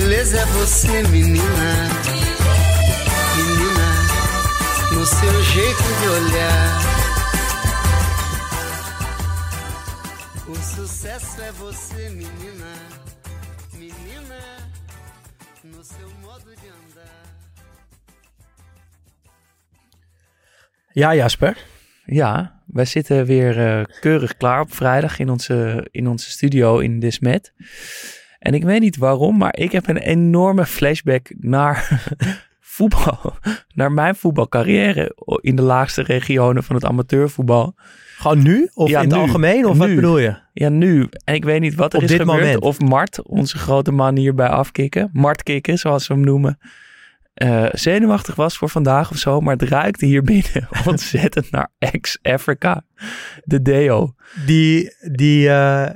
Beleza 0.00 0.38
é 0.38 0.44
você, 0.46 1.02
menina. 1.08 1.70
Menina, 3.36 3.88
no 4.94 5.04
seu 5.04 5.42
jeito 5.42 5.86
de 6.00 6.08
olhar. 6.18 6.68
O 10.48 10.54
sucesso 10.54 11.40
é 11.42 11.52
você, 11.52 12.10
menina. 12.10 12.72
Menina, 13.74 14.40
no 15.64 15.82
seu 15.82 16.08
modo 16.22 16.50
de 16.60 16.68
andar. 16.68 17.24
Ja, 20.94 21.14
Jasper. 21.14 21.56
Ja, 22.04 22.62
wij 22.66 22.84
zitten 22.84 23.26
weer 23.26 23.58
eh, 23.58 23.84
keurig 24.00 24.36
klaar 24.36 24.60
op 24.60 24.74
vrijdag 24.74 25.18
in 25.18 25.30
onze, 25.30 25.86
in 25.90 26.08
onze 26.08 26.30
studio 26.30 26.78
in 26.78 27.00
Desmet. 27.00 27.52
En 28.38 28.54
ik 28.54 28.64
weet 28.64 28.80
niet 28.80 28.96
waarom, 28.96 29.36
maar 29.38 29.56
ik 29.56 29.72
heb 29.72 29.88
een 29.88 29.96
enorme 29.96 30.66
flashback 30.66 31.32
naar 31.38 32.02
voetbal. 32.60 33.34
Naar 33.74 33.92
mijn 33.92 34.14
voetbalcarrière 34.14 35.16
in 35.40 35.56
de 35.56 35.62
laagste 35.62 36.02
regionen 36.02 36.62
van 36.62 36.74
het 36.74 36.84
amateurvoetbal. 36.84 37.74
Gewoon 38.16 38.42
nu? 38.42 38.68
Of 38.74 38.88
Ja, 38.88 39.00
in 39.00 39.04
het 39.08 39.14
nu. 39.16 39.20
algemeen? 39.22 39.66
Of 39.66 39.78
wat 39.78 39.94
bedoel 39.94 40.18
je? 40.18 40.36
Ja, 40.52 40.68
nu. 40.68 41.08
En 41.24 41.34
ik 41.34 41.44
weet 41.44 41.60
niet 41.60 41.74
wat 41.74 41.92
er 41.92 41.96
Op 41.98 42.04
is 42.04 42.10
dit 42.10 42.20
gebeurd. 42.20 42.38
moment. 42.40 42.60
Of 42.60 42.80
Mart, 42.80 43.22
onze 43.22 43.58
grote 43.58 43.92
man 43.92 44.16
hierbij 44.16 44.48
afkicken. 44.48 45.10
Mart 45.12 45.42
kicken, 45.42 45.78
zoals 45.78 46.06
we 46.06 46.14
hem 46.14 46.22
noemen. 46.24 46.58
eh, 47.34 47.66
zenuwachtig 47.72 48.34
was 48.34 48.56
voor 48.56 48.68
vandaag 48.68 49.10
of 49.10 49.16
zo. 49.16 49.40
Maar 49.40 49.52
het 49.56 49.62
ruikte 49.68 50.06
hier 50.06 50.22
binnen 50.22 50.68
ontzettend 50.86 51.50
naar 51.50 51.70
ex-Africa. 51.78 52.84
De 53.44 53.62
deo. 53.62 54.14
Die, 54.46 54.94
die 55.12 55.48
eh, 55.48 55.90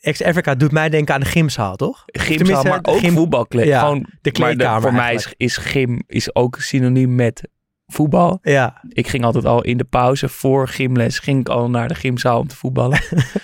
ex-Africa 0.00 0.54
doet 0.54 0.72
mij 0.72 0.88
denken 0.88 1.14
aan 1.14 1.20
de 1.20 1.26
gymzaal, 1.26 1.76
toch? 1.76 2.02
Gymzaal, 2.06 2.62
maar 2.62 2.78
ook 2.82 2.98
gym- 2.98 3.14
voetbalkleed. 3.14 3.66
Ja, 3.66 3.80
Gewoon, 3.80 3.98
de 3.98 4.06
maar 4.22 4.32
kleedkamer 4.32 4.82
voor 4.82 4.92
mij 4.92 5.14
is, 5.14 5.32
is 5.36 5.56
gym 5.56 6.02
is 6.06 6.34
ook 6.34 6.56
synoniem 6.60 7.14
met 7.14 7.48
voetbal. 7.86 8.38
Ja, 8.42 8.82
Ik 8.88 9.08
ging 9.08 9.24
altijd 9.24 9.44
al 9.44 9.62
in 9.64 9.76
de 9.76 9.84
pauze 9.84 10.28
voor 10.28 10.68
gymles 10.68 11.18
ging 11.18 11.40
ik 11.40 11.48
al 11.48 11.70
naar 11.70 11.88
de 11.88 11.94
gymzaal 11.94 12.38
om 12.40 12.46
te 12.48 12.56
voetballen. 12.56 13.00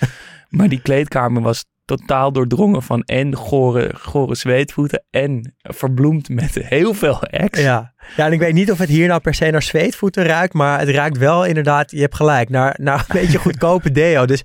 maar 0.49 0.69
die 0.69 0.81
kleedkamer 0.81 1.41
was 1.41 1.65
totaal 1.85 2.31
doordrongen 2.31 2.81
van 2.81 3.03
en 3.03 3.35
gore, 3.35 3.91
gore 3.97 4.35
zweetvoeten 4.35 5.03
en 5.09 5.55
verbloemd 5.61 6.29
met 6.29 6.53
heel 6.53 6.93
veel 6.93 7.21
ex. 7.21 7.59
ja. 7.59 7.93
ja, 8.15 8.25
en 8.25 8.31
ik 8.31 8.39
weet 8.39 8.53
niet 8.53 8.71
of 8.71 8.77
het 8.77 8.89
hier 8.89 9.07
nou 9.07 9.21
per 9.21 9.33
se 9.33 9.49
naar 9.49 9.61
zweetvoeten 9.61 10.23
ruikt, 10.23 10.53
maar 10.53 10.79
het 10.79 10.89
ruikt 10.89 11.17
wel 11.17 11.45
inderdaad, 11.45 11.91
je 11.91 12.01
hebt 12.01 12.15
gelijk, 12.15 12.49
naar, 12.49 12.75
naar 12.81 12.99
een 12.99 13.21
beetje 13.21 13.37
goedkope 13.37 13.91
deo. 14.01 14.25
Dus 14.25 14.41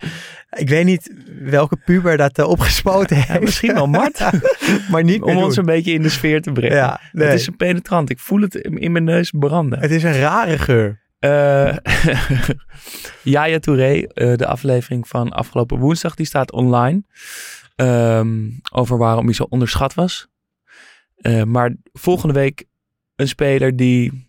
ik 0.50 0.68
weet 0.68 0.84
niet 0.84 1.14
welke 1.40 1.76
puber 1.84 2.16
dat 2.16 2.38
eh, 2.38 2.48
opgespoten 2.48 3.16
heeft. 3.16 3.28
Ja, 3.28 3.40
misschien 3.40 3.74
wel 3.74 3.86
Mart, 3.86 4.20
maar 4.90 5.04
niet 5.04 5.22
om 5.22 5.36
ons 5.36 5.54
doen. 5.54 5.68
een 5.68 5.74
beetje 5.74 5.92
in 5.92 6.02
de 6.02 6.08
sfeer 6.08 6.42
te 6.42 6.52
brengen. 6.52 6.76
Ja, 6.76 7.00
nee. 7.12 7.26
Het 7.26 7.40
is 7.40 7.46
een 7.46 7.56
penetrant. 7.56 8.10
Ik 8.10 8.18
voel 8.18 8.40
het 8.40 8.54
in 8.54 8.92
mijn 8.92 9.04
neus 9.04 9.32
branden. 9.38 9.78
Het 9.78 9.90
is 9.90 10.02
een 10.02 10.18
rare 10.18 10.58
geur. 10.58 10.99
Eh 11.20 11.76
Yaya 13.22 13.58
Touré, 13.58 14.02
eh, 14.02 14.36
de 14.36 14.46
aflevering 14.46 15.08
van 15.08 15.30
afgelopen 15.30 15.78
woensdag, 15.78 16.14
die 16.14 16.26
staat 16.26 16.52
online. 16.52 17.02
Ehm, 17.76 18.48
over 18.72 18.98
waarom 18.98 19.24
hij 19.24 19.34
zo 19.34 19.46
onderschat 19.48 19.94
was. 19.94 20.28
Eh, 21.16 21.42
maar 21.42 21.74
volgende 21.92 22.34
week 22.34 22.64
een 23.16 23.28
speler 23.28 23.76
die 23.76 24.28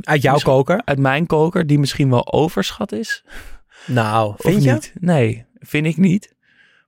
Uit 0.00 0.22
jouw 0.22 0.38
koker? 0.38 0.82
uit 0.84 0.98
mijn 0.98 1.26
koker, 1.26 1.66
die 1.66 1.78
misschien 1.78 2.10
wel 2.10 2.32
overschat 2.32 2.92
is. 2.92 3.24
Nou, 3.86 4.28
Of 4.32 4.40
vind 4.40 4.62
je? 4.62 4.72
niet? 4.72 4.92
Nee, 5.00 5.46
vind 5.58 5.86
ik 5.86 5.96
niet. 5.96 6.34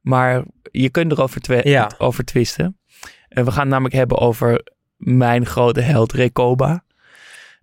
Maar 0.00 0.44
je 0.70 0.90
kunt 0.90 1.12
erover 1.12 1.68
Ja. 1.68 1.90
over 1.98 2.24
twisten. 2.24 2.78
En 3.28 3.44
we 3.44 3.50
gaan 3.50 3.60
het 3.60 3.68
namelijk 3.70 3.94
hebben 3.94 4.18
over 4.18 4.66
mijn 4.96 5.46
grote 5.46 5.80
held 5.80 6.12
Recoba. 6.12 6.84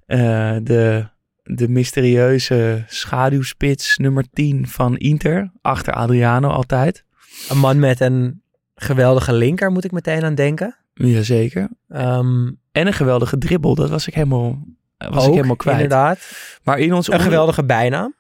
De, 0.06 1.08
de 1.50 1.68
mysterieuze 1.70 2.84
schaduwspits 2.88 3.98
nummer 3.98 4.26
10 4.34 4.68
van 4.68 4.98
Inter. 4.98 5.52
Achter 5.62 5.94
Adriano 5.94 6.50
altijd. 6.50 7.04
Een 7.50 7.58
man 7.58 7.80
met 7.80 8.00
een 8.00 8.42
geweldige 8.76 9.34
linker, 9.34 9.72
moet 9.72 9.84
ik 9.84 9.92
meteen 9.92 10.24
aan 10.24 10.36
denken. 10.36 10.76
Jazeker. 10.94 11.70
Ehm 11.90 12.48
En 12.72 12.88
een 12.88 12.94
geweldige 12.94 13.38
dribbel. 13.38 13.76
Dat 13.76 13.90
was 13.90 14.08
ik 14.08 14.14
helemaal, 14.14 14.64
was 14.98 15.28
ik 15.28 15.34
helemaal 15.34 15.56
kwijt. 15.56 15.78
inderdaad. 15.82 16.20
Maar 16.64 16.80
in 16.80 16.94
ons 16.94 17.08
Een 17.08 17.14
onder- 17.14 17.28
geweldige 17.30 17.64
bijnaam. 17.66 18.16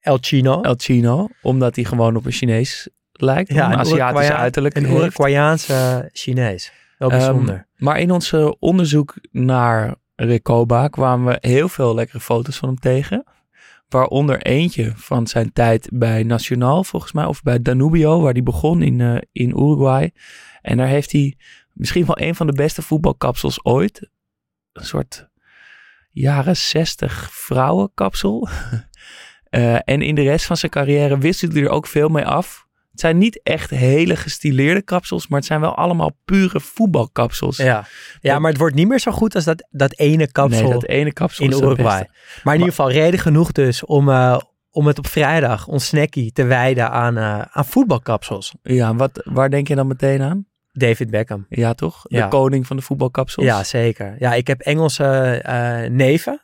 El 0.00 0.18
Chino. 0.20 0.60
El 0.62 0.74
Chino. 0.76 1.28
Omdat 1.42 1.74
hij 1.76 1.84
gewoon 1.84 2.16
op 2.16 2.24
een 2.26 2.32
Chinees 2.32 2.88
lijkt. 3.12 3.52
Ja, 3.52 3.66
een 3.66 3.72
een 3.72 3.78
Aziatisch 3.78 4.00
Uruguayan- 4.20 4.36
uiterlijk. 4.42 4.76
Een. 4.76 4.90
Uruguayaanse 4.90 6.08
Chinees. 6.12 6.72
Wel 6.98 7.10
Ehm, 7.10 7.18
bijzonder. 7.18 7.66
maar 7.76 7.98
in 8.00 8.10
ons 8.10 8.32
eh, 8.32 8.50
onderzoek 8.58 9.14
naar 9.30 9.94
Recoba 10.16 10.88
kwamen 10.88 11.32
we 11.32 11.48
heel 11.48 11.68
veel 11.68 11.94
lekkere 11.94 12.20
foto's 12.20 12.56
van 12.56 12.68
hem 12.68 12.78
tegen. 12.78 13.24
Waaronder 13.88 14.42
eentje 14.42 14.92
van 14.96 15.26
zijn 15.26 15.52
tijd 15.52 15.88
bij 15.92 16.22
Nacional, 16.22 16.84
volgens 16.84 17.12
mij, 17.12 17.24
of 17.24 17.42
bij 17.42 17.62
Danubio, 17.62 18.20
waar 18.20 18.32
hij 18.32 18.42
begon 18.42 18.82
in, 18.82 19.00
eh, 19.00 19.16
in 19.32 19.50
Uruguay. 19.50 20.12
En 20.62 20.76
daar 20.76 20.86
heeft 20.86 21.12
hij 21.12 21.36
misschien 21.72 22.06
wel 22.06 22.20
een 22.20 22.34
van 22.34 22.46
de 22.46 22.52
beste 22.52 22.82
voetbalkapsels 22.82 23.64
ooit. 23.64 24.10
Een 24.72 24.84
soort 24.84 25.28
jaren 26.10 26.56
60 26.56 27.32
vrouwenkapsel. 27.32 28.48
Eh, 29.54 29.74
en 29.84 30.02
in 30.02 30.14
de 30.14 30.22
rest 30.22 30.46
van 30.46 30.56
zijn 30.56 30.70
carrière 30.70 31.18
wisselt 31.18 31.52
hij 31.52 31.62
er 31.62 31.68
ook 31.68 31.86
veel 31.86 32.08
mee 32.08 32.24
af. 32.24 32.63
Het 32.94 33.02
zijn 33.02 33.18
niet 33.18 33.40
echt 33.42 33.70
hele 33.70 34.16
gestileerde 34.16 34.82
kapsels, 34.82 35.28
maar 35.28 35.38
het 35.38 35.48
zijn 35.48 35.60
wel 35.60 35.74
allemaal 35.76 36.10
pure 36.24 36.60
voetbalkapsels. 36.60 37.56
Ja. 37.56 37.86
ja, 38.20 38.38
maar 38.38 38.50
het 38.50 38.60
wordt 38.60 38.74
niet 38.74 38.88
meer 38.88 38.98
zo 38.98 39.10
goed 39.10 39.34
als 39.34 39.44
dat, 39.44 39.68
dat 39.70 39.98
ene 39.98 40.32
kapsel 40.32 40.62
nee, 40.62 40.72
dat 40.72 40.86
ene 40.86 41.12
kapsel 41.12 41.44
in 41.44 41.50
Uruguay. 41.52 42.08
Maar 42.42 42.54
in 42.54 42.60
ieder 42.60 42.74
geval 42.74 42.90
reden 42.90 43.20
genoeg 43.20 43.52
dus 43.52 43.84
om, 43.84 44.08
eh, 44.08 44.38
om 44.70 44.86
het 44.86 44.98
op 44.98 45.06
vrijdag, 45.06 45.66
ons 45.66 45.86
snackie, 45.86 46.32
te 46.32 46.44
wijden 46.44 46.90
aan, 46.90 47.16
eh, 47.16 47.40
aan 47.40 47.64
voetbalkapsels. 47.64 48.54
Ja, 48.62 48.88
en 48.88 48.96
wat, 48.96 49.20
waar 49.24 49.50
denk 49.50 49.68
je 49.68 49.74
dan 49.74 49.86
meteen 49.86 50.22
aan? 50.22 50.46
David 50.72 51.10
Beckham. 51.10 51.46
Ja, 51.48 51.74
toch? 51.74 52.02
De 52.02 52.16
Ja. 52.16 52.28
koning 52.28 52.66
van 52.66 52.76
de 52.76 52.82
voetbalkapsels. 52.82 53.46
Ja, 53.46 53.64
zeker. 53.64 54.16
Ja, 54.18 54.34
ik 54.34 54.46
heb 54.46 54.60
Engelse 54.60 55.04
eh, 55.42 55.90
neven. 55.90 56.42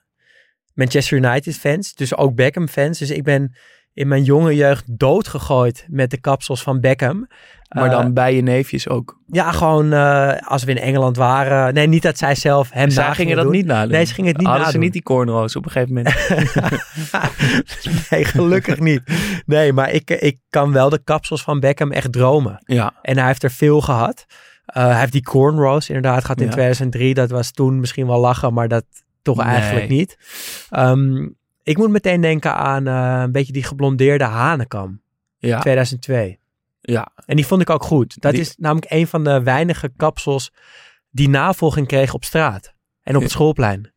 Manchester 0.74 1.16
United 1.16 1.56
fans. 1.56 1.94
Dus 1.94 2.16
ook 2.16 2.34
Beckham 2.34 2.68
fans. 2.68 2.98
Dus 2.98 3.10
ik 3.10 3.24
ben 3.24 3.56
in 4.00 4.08
mijn 4.08 4.22
jonge 4.22 4.54
jeugd 4.54 4.84
doodgegooid 4.98 5.86
met 5.88 6.10
de 6.10 6.20
kapsels 6.20 6.62
van 6.62 6.80
Beckham. 6.80 7.26
maar 7.68 7.84
Eh, 7.84 7.90
dan 7.90 8.12
bij 8.14 8.34
je 8.34 8.42
neefjes 8.42 8.88
ook. 8.88 9.18
Ja, 9.26 9.52
gewoon 9.52 9.92
eh, 9.92 10.32
als 10.48 10.64
we 10.64 10.70
in 10.70 10.78
Engeland 10.78 11.16
waren. 11.16 11.74
Nee, 11.74 11.86
niet 11.86 12.02
dat 12.02 12.18
zij 12.18 12.34
zelf 12.34 12.70
hem 12.70 12.90
Zij 12.90 13.14
gingen 13.14 13.34
dat 13.36 13.44
doen. 13.44 13.52
niet 13.54 13.66
nadoen. 13.66 13.92
Nee, 13.92 14.04
ze 14.04 14.14
gingen 14.14 14.30
het 14.30 14.38
niet 14.38 14.46
Hadden 14.46 14.66
ze 14.66 14.72
nadoen. 14.72 14.84
niet 14.84 14.92
die 14.92 15.02
cornrows 15.02 15.56
op 15.56 15.64
een 15.64 15.70
gegeven 15.70 15.94
moment. 15.94 16.14
nee, 18.10 18.24
gelukkig 18.24 18.78
niet. 18.78 19.02
Nee, 19.46 19.72
maar 19.72 19.90
ik, 19.90 20.10
ik 20.10 20.38
kan 20.50 20.72
wel 20.72 20.88
de 20.88 21.00
kapsels 21.04 21.42
van 21.42 21.60
Beckham 21.60 21.92
echt 21.92 22.12
dromen. 22.12 22.62
ja. 22.66 22.92
En 23.02 23.18
hij 23.18 23.26
heeft 23.26 23.42
er 23.42 23.50
veel 23.50 23.80
gehad. 23.80 24.24
Eh, 24.66 24.84
hij 24.84 24.98
heeft 25.00 25.12
die 25.12 25.22
cornrows 25.22 25.88
inderdaad 25.88 26.20
gehad 26.22 26.40
in 26.40 26.46
Ja. 26.46 26.52
2003. 26.52 27.14
Dat 27.14 27.30
was 27.30 27.50
toen 27.52 27.80
misschien 27.80 28.06
wel 28.06 28.20
lachen, 28.20 28.52
maar 28.54 28.68
dat 28.68 28.84
toch 29.22 29.36
Nee. 29.36 29.46
eigenlijk 29.46 29.88
niet. 29.88 30.16
Ehm, 30.70 31.28
ik 31.62 31.76
moet 31.78 31.90
meteen 31.90 32.20
denken 32.20 32.54
aan 32.54 32.86
eh, 32.86 33.20
een 33.22 33.32
beetje 33.32 33.52
die 33.52 33.62
geblondeerde 33.62 34.24
hanekam. 34.24 35.00
Ja. 35.38 35.58
2002. 35.60 36.38
ja. 36.80 37.08
En 37.26 37.36
die 37.36 37.46
vond 37.46 37.60
ik 37.62 37.70
ook 37.70 37.82
goed. 37.82 38.20
Dat 38.20 38.32
Die- 38.32 38.40
is 38.40 38.54
namelijk 38.58 38.90
een 38.92 39.06
van 39.06 39.24
de 39.24 39.42
weinige 39.42 39.92
kapsels 39.96 40.52
die 41.10 41.28
navolging 41.28 41.86
kreeg 41.86 42.14
op 42.14 42.24
straat 42.24 42.72
en 43.02 43.14
op 43.16 43.20
het 43.22 43.30
Ja. 43.30 43.36
schoolplein. 43.36 43.92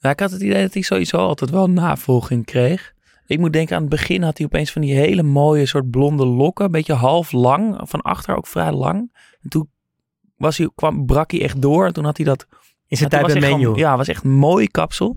Nou, 0.00 0.16
ik 0.16 0.20
had 0.20 0.30
het 0.30 0.40
idee 0.42 0.62
dat 0.62 0.72
hij 0.74 0.82
sowieso 0.82 1.16
altijd 1.16 1.50
wel 1.50 1.70
navolging 1.70 2.44
kreeg. 2.44 2.92
Ik 3.26 3.38
moet 3.38 3.52
denken 3.52 3.74
aan 3.76 3.80
het 3.80 3.90
begin 3.90 4.22
had 4.22 4.36
hij 4.38 4.46
opeens 4.46 4.72
van 4.72 4.82
die 4.82 4.94
hele 4.94 5.22
mooie 5.22 5.66
soort 5.66 5.90
blonde 5.90 6.26
lokken. 6.26 6.64
Een 6.64 6.70
beetje 6.70 6.92
half 6.92 7.32
lang, 7.32 7.80
van 7.82 8.00
achter 8.02 8.36
ook 8.36 8.46
vrij 8.46 8.72
lang. 8.72 9.12
En 9.42 9.48
toen 9.48 9.70
was 10.36 10.58
hij, 10.58 10.70
kwam, 10.74 11.06
brak 11.06 11.30
hij 11.30 11.42
echt 11.42 11.62
door. 11.62 11.86
En 11.86 11.92
toen 11.92 12.04
had 12.04 12.16
hij 12.16 12.26
dat... 12.26 12.46
In 12.88 12.96
zijn 12.96 13.10
tijd 13.10 13.26
bij 13.26 13.34
menu. 13.40 13.62
gewoon- 13.62 13.78
Ja, 13.78 13.96
was 13.96 14.08
echt 14.08 14.24
een 14.24 14.30
mooi 14.30 14.68
kapsel. 14.68 15.16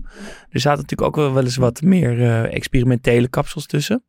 Er 0.50 0.60
zaten 0.60 0.80
natuurlijk 0.82 1.08
ook 1.08 1.16
wel 1.16 1.32
wel 1.34 1.44
eens 1.44 1.56
wat 1.56 1.82
meer 1.82 2.20
eh, 2.22 2.54
experimentele 2.54 3.28
kapsels 3.28 3.66
tussen. 3.66 4.04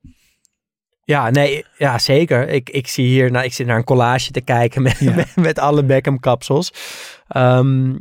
Ja, 1.04 1.30
nee, 1.30 1.66
ja, 1.78 1.98
zeker. 1.98 2.48
Ik, 2.50 2.70
ik 2.70 2.88
zie 2.88 3.06
hier, 3.08 3.32
nou, 3.32 3.46
ik 3.46 3.54
zit 3.54 3.68
naar 3.68 3.78
een 3.78 3.84
collage 3.84 4.32
te 4.32 4.42
kijken 4.42 4.82
met, 4.82 4.98
Ja. 5.00 5.16
met, 5.16 5.36
met 5.50 5.60
alle 5.60 5.84
Beckham 5.84 6.20
kapsels. 6.20 6.72
Ehm, 7.28 7.96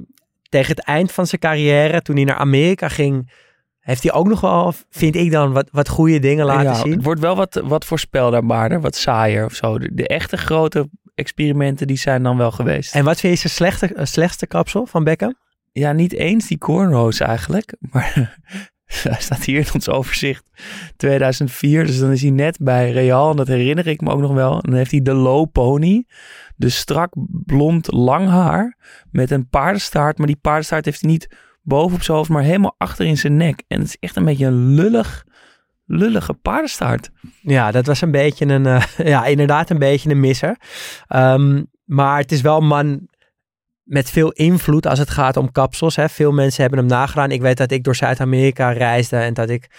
tegen 0.48 0.74
het 0.76 0.84
eind 0.84 1.12
van 1.12 1.26
zijn 1.26 1.40
carrière, 1.40 2.02
toen 2.02 2.16
hij 2.16 2.24
naar 2.24 2.36
Amerika 2.36 2.88
ging, 2.88 3.32
heeft 3.80 4.02
hij 4.02 4.12
ook 4.12 4.28
nog 4.28 4.40
wel, 4.40 4.72
vind 4.90 5.14
ik 5.16 5.30
dan, 5.30 5.52
wat, 5.52 5.68
wat 5.72 5.88
goede 5.88 6.18
dingen 6.18 6.44
laten 6.46 6.62
ja, 6.64 6.74
zien. 6.74 6.92
Het 6.92 7.02
wordt 7.04 7.20
wel 7.20 7.36
wat, 7.36 7.60
wat 7.64 7.84
voorspelbaarder, 7.84 8.80
wat 8.80 8.96
saaier 8.96 9.44
of 9.44 9.54
zo. 9.54 9.78
De, 9.78 9.94
de 9.94 10.06
echte 10.08 10.36
grote 10.36 10.88
experimenten 11.14 11.86
die 11.86 11.98
zijn 11.98 12.22
dan 12.22 12.36
wel 12.36 12.50
geweest. 12.50 12.94
En 12.94 13.04
wat 13.04 13.20
vind 13.20 13.32
je 13.32 13.48
zijn 13.48 13.52
slechte, 13.52 14.06
slechtste 14.06 14.46
kapsel 14.46 14.86
van 14.86 15.04
Beckham? 15.04 15.34
Ja, 15.72 15.92
niet 15.92 16.12
eens 16.12 16.46
die 16.46 16.58
cornrows 16.58 17.20
eigenlijk. 17.20 17.76
Maar 17.90 18.38
hij 19.02 19.20
staat 19.20 19.44
hier 19.44 19.58
in 19.58 19.74
ons 19.74 19.88
overzicht 19.88 20.50
2004. 20.96 21.86
Dus 21.86 21.98
dan 21.98 22.10
is 22.10 22.22
hij 22.22 22.30
net 22.30 22.58
bij 22.60 22.90
Real. 22.90 23.30
En 23.30 23.36
dat 23.36 23.46
herinner 23.46 23.86
ik 23.86 24.00
me 24.00 24.10
ook 24.10 24.20
nog 24.20 24.32
wel. 24.32 24.52
En 24.52 24.70
dan 24.70 24.74
heeft 24.74 24.90
hij 24.90 25.02
de 25.02 25.14
low 25.14 25.52
pony. 25.52 26.06
Dus 26.56 26.76
strak 26.76 27.12
blond 27.44 27.92
lang 27.92 28.28
haar. 28.28 28.76
Met 29.10 29.30
een 29.30 29.48
paardenstaart. 29.48 30.18
Maar 30.18 30.26
die 30.26 30.38
paardenstaart 30.40 30.84
heeft 30.84 31.00
hij 31.00 31.10
niet 31.10 31.36
boven 31.62 31.96
op 31.96 32.02
zijn 32.02 32.16
hoofd. 32.16 32.30
Maar 32.30 32.42
helemaal 32.42 32.74
achter 32.78 33.06
in 33.06 33.18
zijn 33.18 33.36
nek. 33.36 33.62
En 33.68 33.78
het 33.78 33.88
is 33.88 33.96
echt 34.00 34.16
een 34.16 34.24
beetje 34.24 34.46
een 34.46 34.74
lullig, 34.74 35.24
lullige 35.84 36.34
paardenstaart. 36.34 37.10
Ja, 37.40 37.70
dat 37.70 37.86
was 37.86 38.00
een 38.00 38.10
beetje 38.10 38.46
een, 38.46 38.66
eh, 38.66 38.82
ja, 39.12 39.26
inderdaad 39.26 39.70
een 39.70 39.78
beetje 39.78 40.10
een 40.10 40.20
misser. 40.20 40.56
Ehm, 41.06 41.62
maar 41.84 42.18
het 42.18 42.32
is 42.32 42.40
wel 42.40 42.60
man 42.60 43.08
met 43.88 44.10
veel 44.10 44.30
invloed 44.30 44.86
als 44.86 44.98
het 44.98 45.10
gaat 45.10 45.36
om 45.36 45.52
kapsels. 45.52 45.96
Hè. 45.96 46.08
Veel 46.08 46.32
mensen 46.32 46.60
hebben 46.60 46.78
hem 46.80 46.88
nagedaan. 46.88 47.30
Ik 47.30 47.40
weet 47.40 47.56
dat 47.56 47.70
ik 47.70 47.84
door 47.84 47.96
Zuid-Amerika 47.96 48.70
reisde 48.70 49.16
en 49.16 49.34
dat 49.34 49.48
ik 49.50 49.64
op 49.64 49.70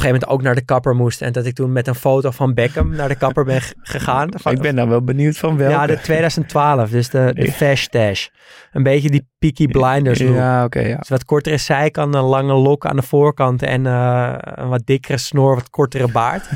een 0.00 0.02
gegeven 0.02 0.12
moment 0.12 0.26
ook 0.26 0.42
naar 0.42 0.54
de 0.54 0.64
kapper 0.64 0.94
moest. 0.94 1.22
En 1.22 1.32
dat 1.32 1.46
ik 1.46 1.54
toen 1.54 1.72
met 1.72 1.86
een 1.86 1.94
foto 1.94 2.30
van 2.30 2.54
Beckham 2.54 2.90
naar 2.96 3.08
de 3.08 3.14
kapper 3.14 3.44
ben 3.44 3.60
gegaan. 3.80 4.28
Van- 4.40 4.52
Ik 4.56 4.60
ben 4.60 4.74
nou 4.74 4.88
wel 4.88 5.02
benieuwd 5.02 5.36
van 5.36 5.56
welke. 5.56 5.74
ja, 5.74 5.86
de 5.86 6.00
2012, 6.00 6.90
dus 6.90 7.08
de, 7.10 7.30
de 7.34 7.52
Fash 7.52 7.82
Stash. 7.82 8.26
Een 8.72 8.82
beetje 8.82 9.10
die 9.10 9.28
Peaky 9.38 9.66
Blinders 9.66 10.20
look. 10.22 10.34
Ja, 10.34 10.64
oké, 10.64 10.80
ja. 10.80 10.96
Dus 10.96 11.08
wat 11.08 11.24
kortere 11.24 11.56
zijkant, 11.56 12.14
een 12.14 12.20
lange 12.22 12.52
lok 12.54 12.86
aan 12.86 12.96
de 12.96 13.02
voorkant 13.02 13.62
en 13.62 13.86
eh, 13.86 14.34
een 14.38 14.68
wat 14.68 14.82
dikkere 14.84 15.18
snor, 15.18 15.54
wat 15.54 15.70
kortere 15.70 16.08
baard. 16.08 16.44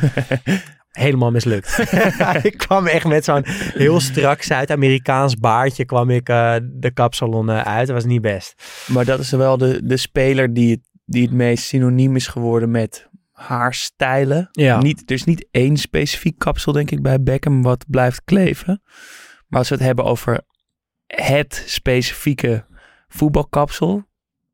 Helemaal 0.99 1.31
mislukt. 1.31 1.79
ik 2.43 2.59
kwam 2.59 2.87
echt 2.87 3.05
met 3.05 3.25
zo'n 3.25 3.43
heel 3.47 4.01
strak 4.01 4.43
Zuid-Amerikaans 4.43 5.37
baardje 5.37 5.85
kwam 5.85 6.11
ik 6.11 6.29
eh, 6.29 6.55
de 6.63 6.91
kapsalon 6.91 7.51
eh, 7.51 7.61
uit. 7.61 7.87
Dat 7.87 7.97
was 7.97 8.05
niet 8.05 8.21
best. 8.21 8.55
Maar 8.87 9.05
dat 9.05 9.19
is 9.19 9.31
wel 9.31 9.59
de, 9.59 9.81
de 9.85 9.97
speler 9.97 10.55
die 10.55 10.71
het, 10.71 10.81
die 11.05 11.23
het 11.23 11.33
meest 11.33 11.65
synoniem 11.65 12.17
is 12.17 12.27
geworden 12.27 12.71
met 12.71 13.09
haarstijlen. 13.33 14.49
Ja. 14.53 14.79
Niet, 14.81 15.03
er 15.07 15.15
is 15.15 15.25
niet 15.25 15.49
één 15.51 15.77
specifiek 15.77 16.39
kapsel, 16.39 16.73
denk 16.73 16.91
ik, 16.91 17.03
bij 17.03 17.23
Beckham 17.23 17.63
wat 17.63 17.85
blijft 17.89 18.23
kleven. 18.25 18.83
Maar 19.47 19.59
als 19.59 19.69
we 19.69 19.75
het 19.75 19.85
hebben 19.85 20.05
over 20.05 20.41
het 21.07 21.63
specifieke 21.67 22.65
voetbalkapsel 23.09 24.07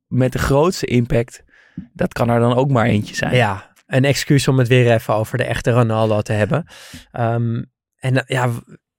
met 0.07 0.33
de 0.33 0.39
grootste 0.39 0.87
impact, 0.87 1.45
dat 1.93 2.13
kan 2.13 2.29
er 2.29 2.41
dan 2.41 2.55
ook 2.55 2.71
maar 2.71 2.87
eentje 2.87 3.15
zijn. 3.15 3.35
Ja, 3.35 3.74
een 3.95 4.05
excuus 4.05 4.49
om 4.49 4.59
het 4.59 4.69
weer 4.69 4.93
even 4.93 5.15
over 5.15 5.39
de 5.39 5.45
echte 5.45 5.71
Ronaldo 5.71 6.21
te 6.21 6.33
hebben. 6.33 6.67
Ehm, 7.13 7.63
en 7.97 8.25
ja, 8.27 8.51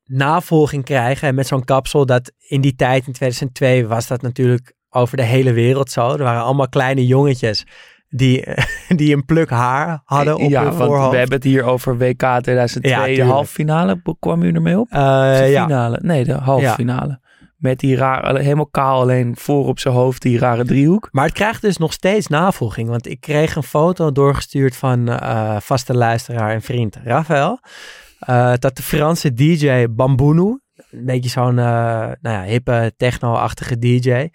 navolging 0.04 0.84
krijgen 0.84 1.36
met 1.36 1.48
zo'n 1.48 1.64
kapsel, 1.64 2.06
dat 2.06 2.32
in 2.48 2.62
die 2.62 2.76
tijd, 2.76 3.08
in 3.08 3.14
2002, 3.14 3.88
was 3.88 4.08
dat 4.08 4.22
natuurlijk 4.22 4.74
over 4.90 5.18
de 5.18 5.24
hele 5.24 5.54
wereld 5.54 5.92
zo. 5.92 6.12
Er 6.12 6.24
waren 6.24 6.44
allemaal 6.44 6.70
kleine 6.70 7.06
jongetjes 7.06 7.66
die, 8.10 8.44
die 9.00 9.16
een 9.16 9.26
pluk 9.26 9.50
haar 9.50 10.02
hadden 10.04 10.36
op 10.36 10.50
ja, 10.50 10.62
hun 10.62 10.78
want 10.78 10.84
voorhoofd. 10.84 11.12
we 11.12 11.18
hebben 11.18 11.36
het 11.36 11.44
hier 11.44 11.64
over 11.64 11.98
WK 11.98 12.40
2002, 12.42 12.92
Ja, 12.92 13.24
de 13.24 13.32
halve 13.32 13.54
finale. 13.54 14.02
Kwam 14.20 14.44
u 14.44 14.52
ermee 14.52 14.80
op? 14.80 14.88
Eh, 14.90 15.38
de 15.38 15.46
ja. 15.46 15.64
finale. 15.64 16.00
Nee, 16.02 16.24
de 16.24 16.34
halve 16.34 16.70
finale. 16.70 17.20
Met 17.56 17.80
die 17.80 17.96
rare, 17.96 18.40
helemaal 18.40 18.68
kaal 18.68 19.02
alleen 19.02 19.38
voor 19.38 19.68
op 19.68 19.80
zijn 19.80 19.94
hoofd, 19.94 20.22
die 20.22 20.40
rare 20.40 20.66
driehoek. 20.66 21.08
Maar 21.12 21.26
het 21.26 21.34
krijgt 21.34 21.62
dus 21.62 21.78
nog 21.78 21.94
steeds 21.94 22.28
navolging. 22.28 22.90
Want 22.90 23.08
ik 23.08 23.20
kreeg 23.20 23.56
een 23.56 23.64
foto 23.64 24.12
doorgestuurd 24.12 24.76
van 24.76 25.10
eh, 25.10 25.60
vaste 25.60 25.94
luisteraar 25.94 26.54
en 26.54 26.62
vriend 26.62 26.96
Rafael. 27.04 27.60
eh, 28.20 28.54
dat 28.60 28.76
de 28.76 28.84
Franse 28.84 29.34
DJ 29.34 29.88
Bambunu, 29.90 30.60
een 30.92 31.06
beetje 31.06 31.30
zo'n 31.30 31.60
eh, 31.60 32.12
nou 32.22 32.46
hippe 32.46 32.94
techno-achtige 32.98 33.78
DJ, 33.78 34.30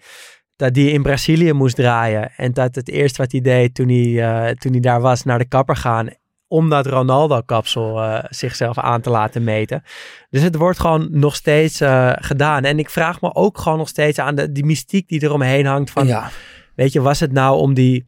dat 0.55 0.73
die 0.73 0.91
in 0.91 1.01
Brazilië 1.01 1.53
moest 1.53 1.75
draaien. 1.75 2.31
En 2.35 2.51
dat 2.51 2.75
het 2.75 2.89
eerste 2.89 3.21
wat 3.21 3.31
hij 3.31 3.41
deed 3.41 3.75
toen 3.75 3.89
hij, 3.89 4.55
toen 4.55 4.71
hij 4.71 4.81
daar 4.81 5.01
was, 5.01 5.23
naar 5.23 5.39
de 5.39 5.47
kapper 5.47 5.75
gaan. 5.75 6.09
Om 6.51 6.69
dat 6.69 6.85
Ronaldo-kapsel 6.85 8.01
eh, 8.01 8.23
zichzelf 8.29 8.77
aan 8.77 9.01
te 9.01 9.09
laten 9.09 9.43
meten. 9.43 9.83
Dus 10.29 10.41
het 10.41 10.55
wordt 10.55 10.79
gewoon 10.79 11.07
nog 11.11 11.35
steeds 11.35 11.81
eh, 11.81 12.11
gedaan. 12.15 12.63
En 12.63 12.79
ik 12.79 12.89
vraag 12.89 13.21
me 13.21 13.33
ook 13.35 13.57
gewoon 13.57 13.77
nog 13.77 13.87
steeds 13.87 14.19
aan 14.19 14.35
de, 14.35 14.51
die 14.51 14.65
mystiek 14.65 15.07
die 15.07 15.23
eromheen 15.23 15.65
hangt. 15.65 15.91
Van, 15.91 16.07
ja. 16.07 16.29
Weet 16.75 16.91
je, 16.91 17.01
was 17.01 17.19
het 17.19 17.31
nou 17.31 17.57
om 17.57 17.73
die 17.73 18.05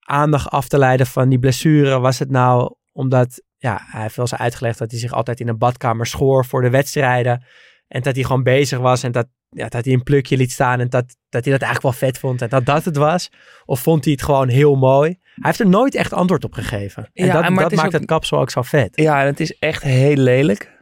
aandacht 0.00 0.50
af 0.50 0.68
te 0.68 0.78
leiden 0.78 1.06
van 1.06 1.28
die 1.28 1.38
blessure? 1.38 1.98
Was 1.98 2.18
het 2.18 2.30
nou 2.30 2.74
omdat, 2.92 3.42
ja, 3.56 3.80
hij 3.86 4.02
heeft 4.02 4.16
wel 4.16 4.26
eens 4.30 4.40
uitgelegd 4.40 4.78
dat 4.78 4.90
hij 4.90 5.00
zich 5.00 5.12
altijd 5.12 5.40
in 5.40 5.48
een 5.48 5.58
badkamer 5.58 6.06
schoor 6.06 6.44
voor 6.44 6.62
de 6.62 6.70
wedstrijden. 6.70 7.44
En 7.88 8.02
dat 8.02 8.14
hij 8.14 8.24
gewoon 8.24 8.42
bezig 8.42 8.78
was 8.78 9.02
en 9.02 9.12
dat, 9.12 9.26
ja, 9.50 9.68
dat 9.68 9.84
hij 9.84 9.94
een 9.94 10.02
plukje 10.02 10.36
liet 10.36 10.52
staan 10.52 10.80
en 10.80 10.88
dat, 10.88 11.16
dat 11.28 11.44
hij 11.44 11.52
dat 11.52 11.62
eigenlijk 11.62 11.82
wel 11.82 12.08
vet 12.08 12.18
vond 12.18 12.42
en 12.42 12.48
dat 12.48 12.66
dat 12.66 12.84
het 12.84 12.96
was. 12.96 13.30
Of 13.64 13.80
vond 13.80 14.04
hij 14.04 14.12
het 14.12 14.22
gewoon 14.22 14.48
heel 14.48 14.76
mooi? 14.76 15.18
Hij 15.40 15.44
heeft 15.50 15.60
er 15.60 15.68
nooit 15.68 15.94
echt 15.94 16.12
antwoord 16.12 16.44
op 16.44 16.52
gegeven. 16.52 17.10
En 17.12 17.26
Ja, 17.26 17.32
dat, 17.32 17.42
maar 17.50 17.62
dat 17.62 17.70
het 17.70 17.74
maakt 17.80 17.86
ook- 17.94 18.00
het 18.00 18.04
kapsel 18.10 18.38
ook 18.38 18.50
zo 18.50 18.62
vet. 18.62 18.88
Ja, 19.00 19.20
en 19.20 19.26
het 19.26 19.40
is 19.40 19.58
echt 19.58 19.82
heel 19.82 20.16
lelijk. 20.16 20.74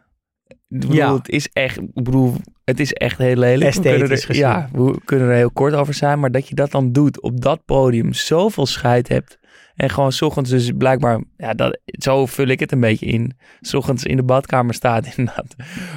Ik 0.46 0.56
bedoel, 0.80 0.94
Ja. 0.96 1.14
het 1.14 1.28
is 1.28 1.48
echt, 1.52 1.76
ik 1.78 2.04
bedoel, 2.04 2.34
het 2.64 2.80
is 2.80 2.92
echt 2.92 3.18
heel 3.18 3.36
lelijk. 3.36 3.70
Esthetisch 3.70 4.28
er. 4.28 4.36
Ja, 4.36 4.68
we 4.72 5.00
kunnen 5.04 5.28
er 5.28 5.34
heel 5.34 5.50
kort 5.50 5.74
over 5.74 5.94
zijn, 5.94 6.20
maar 6.20 6.30
dat 6.30 6.48
je 6.48 6.54
dat 6.54 6.70
dan 6.70 6.92
doet 6.92 7.20
op 7.22 7.40
dat 7.40 7.64
podium, 7.64 8.12
zoveel 8.12 8.66
scheid 8.66 9.08
hebt. 9.08 9.38
En 9.74 9.90
gewoon 9.90 10.12
's 10.12 10.22
ochtends 10.22 10.50
dus 10.50 10.70
blijkbaar, 10.78 11.20
ja, 11.36 11.54
dat, 11.54 11.78
zo 11.84 12.26
vul 12.26 12.46
ik 12.46 12.60
het 12.60 12.72
een 12.72 12.80
beetje 12.80 13.06
in. 13.06 13.36
's 13.60 13.74
ochtends 13.74 14.04
in 14.04 14.16
de 14.16 14.22
badkamer 14.22 14.74
staat 14.74 15.06
inderdaad. 15.16 15.54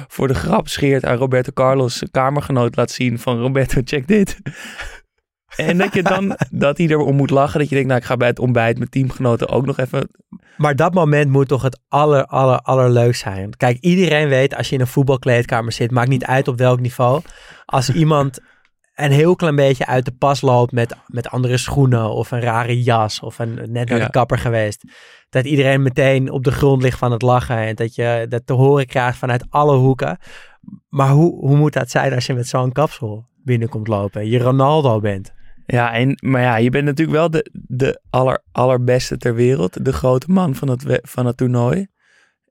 Voor 0.08 0.28
de 0.28 0.34
grap 0.34 0.68
scheert 0.68 1.04
aan 1.04 1.16
Roberto 1.16 1.52
Carlos 1.52 2.02
kamergenoot 2.10 2.76
laat 2.76 2.90
zien 2.90 3.18
van 3.18 3.38
Roberto, 3.38 3.80
check 3.84 4.06
dit. 4.08 4.38
En 5.66 5.78
dat 5.78 5.94
je 5.94 6.02
dan, 6.02 6.36
dat 6.50 6.78
hij 6.78 6.86
erom 6.86 7.16
moet 7.16 7.30
lachen. 7.30 7.58
Dat 7.58 7.68
je 7.68 7.74
denkt, 7.74 7.88
nou 7.90 8.00
ik 8.00 8.06
ga 8.06 8.16
bij 8.16 8.28
het 8.28 8.38
ontbijt 8.38 8.78
met 8.78 8.90
teamgenoten 8.90 9.48
ook 9.48 9.66
nog 9.66 9.78
even 9.78 10.08
Maar 10.56 10.76
dat 10.76 10.94
moment 10.94 11.30
moet 11.30 11.48
toch 11.48 11.62
het 11.62 11.80
aller, 11.88 12.24
aller, 12.26 12.58
allerleukst 12.58 13.22
zijn. 13.22 13.56
Kijk, 13.56 13.78
iedereen 13.80 14.28
weet 14.28 14.54
als 14.56 14.68
je 14.68 14.74
in 14.74 14.80
een 14.80 14.86
voetbalkleedkamer 14.86 15.72
zit, 15.72 15.90
maakt 15.90 16.08
niet 16.08 16.24
uit 16.24 16.48
op 16.48 16.58
welk 16.58 16.80
niveau. 16.80 17.22
Als 17.64 17.90
iemand 17.92 18.40
een 18.94 19.10
heel 19.10 19.36
klein 19.36 19.56
beetje 19.56 19.86
uit 19.86 20.04
de 20.04 20.12
pas 20.18 20.40
loopt 20.40 20.72
met, 20.72 20.94
met 21.06 21.28
andere 21.28 21.56
schoenen 21.56 22.10
of 22.10 22.30
een 22.30 22.40
rare 22.40 22.82
jas 22.82 23.20
of 23.20 23.38
een, 23.38 23.54
net 23.54 23.88
naar 23.88 23.98
Ja. 23.98 24.04
de 24.04 24.10
kapper 24.10 24.38
geweest. 24.38 24.84
Dat 25.30 25.44
iedereen 25.44 25.82
meteen 25.82 26.30
op 26.30 26.44
de 26.44 26.52
grond 26.52 26.82
ligt 26.82 26.98
van 26.98 27.12
het 27.12 27.22
lachen 27.22 27.56
en 27.56 27.74
dat 27.74 27.94
je 27.94 28.26
dat 28.28 28.46
te 28.46 28.52
horen 28.52 28.86
krijgt 28.86 29.18
vanuit 29.18 29.46
alle 29.50 29.76
hoeken. 29.76 30.18
Maar 30.88 31.08
hoe, 31.10 31.38
hoe 31.46 31.56
moet 31.56 31.72
dat 31.72 31.90
zijn 31.90 32.14
als 32.14 32.26
je 32.26 32.34
met 32.34 32.48
zo'n 32.48 32.72
kapsel 32.72 33.26
binnenkomt 33.44 33.88
lopen? 33.88 34.28
Je 34.28 34.38
Ronaldo 34.38 35.00
bent. 35.00 35.32
Ja, 35.70 35.92
en, 35.92 36.18
maar 36.20 36.42
ja, 36.42 36.56
je 36.56 36.70
bent 36.70 36.84
natuurlijk 36.84 37.18
wel 37.18 37.30
de, 37.30 37.50
de 37.52 38.00
aller, 38.10 38.42
allerbeste 38.52 39.16
ter 39.16 39.34
wereld. 39.34 39.84
De 39.84 39.92
grote 39.92 40.30
man 40.30 40.54
van 40.54 40.68
het, 40.68 41.00
van 41.02 41.26
het 41.26 41.36
toernooi. 41.36 41.86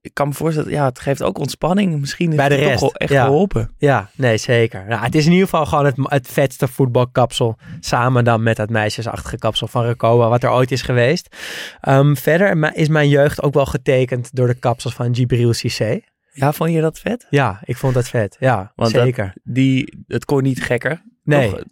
Ik 0.02 0.14
kan 0.14 0.28
me 0.28 0.34
voorstellen, 0.34 0.72
ja, 0.72 0.86
het 0.86 1.00
geeft 1.00 1.24
ook 1.24 1.38
ontspanning. 1.38 2.00
Misschien 2.00 2.30
is 2.30 2.36
Bij 2.36 2.50
de 2.50 2.54
het 2.56 2.62
toch 2.64 2.70
rest, 2.72 2.82
wel 2.82 2.94
echt 2.96 3.12
ja. 3.12 3.24
geholpen. 3.24 3.72
Ja, 3.78 4.10
nee, 4.16 4.38
zeker. 4.38 4.86
Nou, 4.88 5.04
het 5.04 5.16
is 5.16 5.26
in 5.26 5.32
ieder 5.32 5.48
geval 5.48 5.66
gewoon 5.66 5.86
het, 5.86 5.96
het 6.02 6.28
vetste 6.28 6.68
voetbalkapsel. 6.68 7.58
Samen 7.80 8.24
dan 8.24 8.44
met 8.44 8.56
dat 8.56 8.70
meisjesachtige 8.70 9.38
kapsel 9.38 9.68
van 9.68 9.84
Recoba, 9.84 10.30
wat 10.30 10.44
er 10.44 10.52
ooit 10.52 10.72
is 10.72 10.82
geweest. 10.82 11.36
Ehm, 11.82 12.16
verder 12.16 12.76
is 12.76 12.88
mijn 12.88 13.10
jeugd 13.10 13.44
ook 13.44 13.54
wel 13.54 13.66
getekend 13.66 14.36
door 14.36 14.48
de 14.48 14.60
kapsels 14.60 14.94
van 14.94 15.16
Gibril 15.16 15.54
Cissé. 15.54 16.00
Ja, 16.32 16.54
vond 16.54 16.72
je 16.72 16.82
dat 16.82 17.00
vet? 17.00 17.28
Ja, 17.30 17.60
ik 17.64 17.78
vond 17.78 17.94
dat 17.94 18.08
vet. 18.08 18.36
Ja, 18.40 18.72
Want 18.76 18.94
dat- 18.94 19.04
zeker. 19.04 19.34
Die, 19.44 20.04
het 20.08 20.26
kon 20.26 20.44
niet 20.44 20.64
gekker. 20.64 21.02
Nee. 21.28 21.50
Toch, 21.50 21.64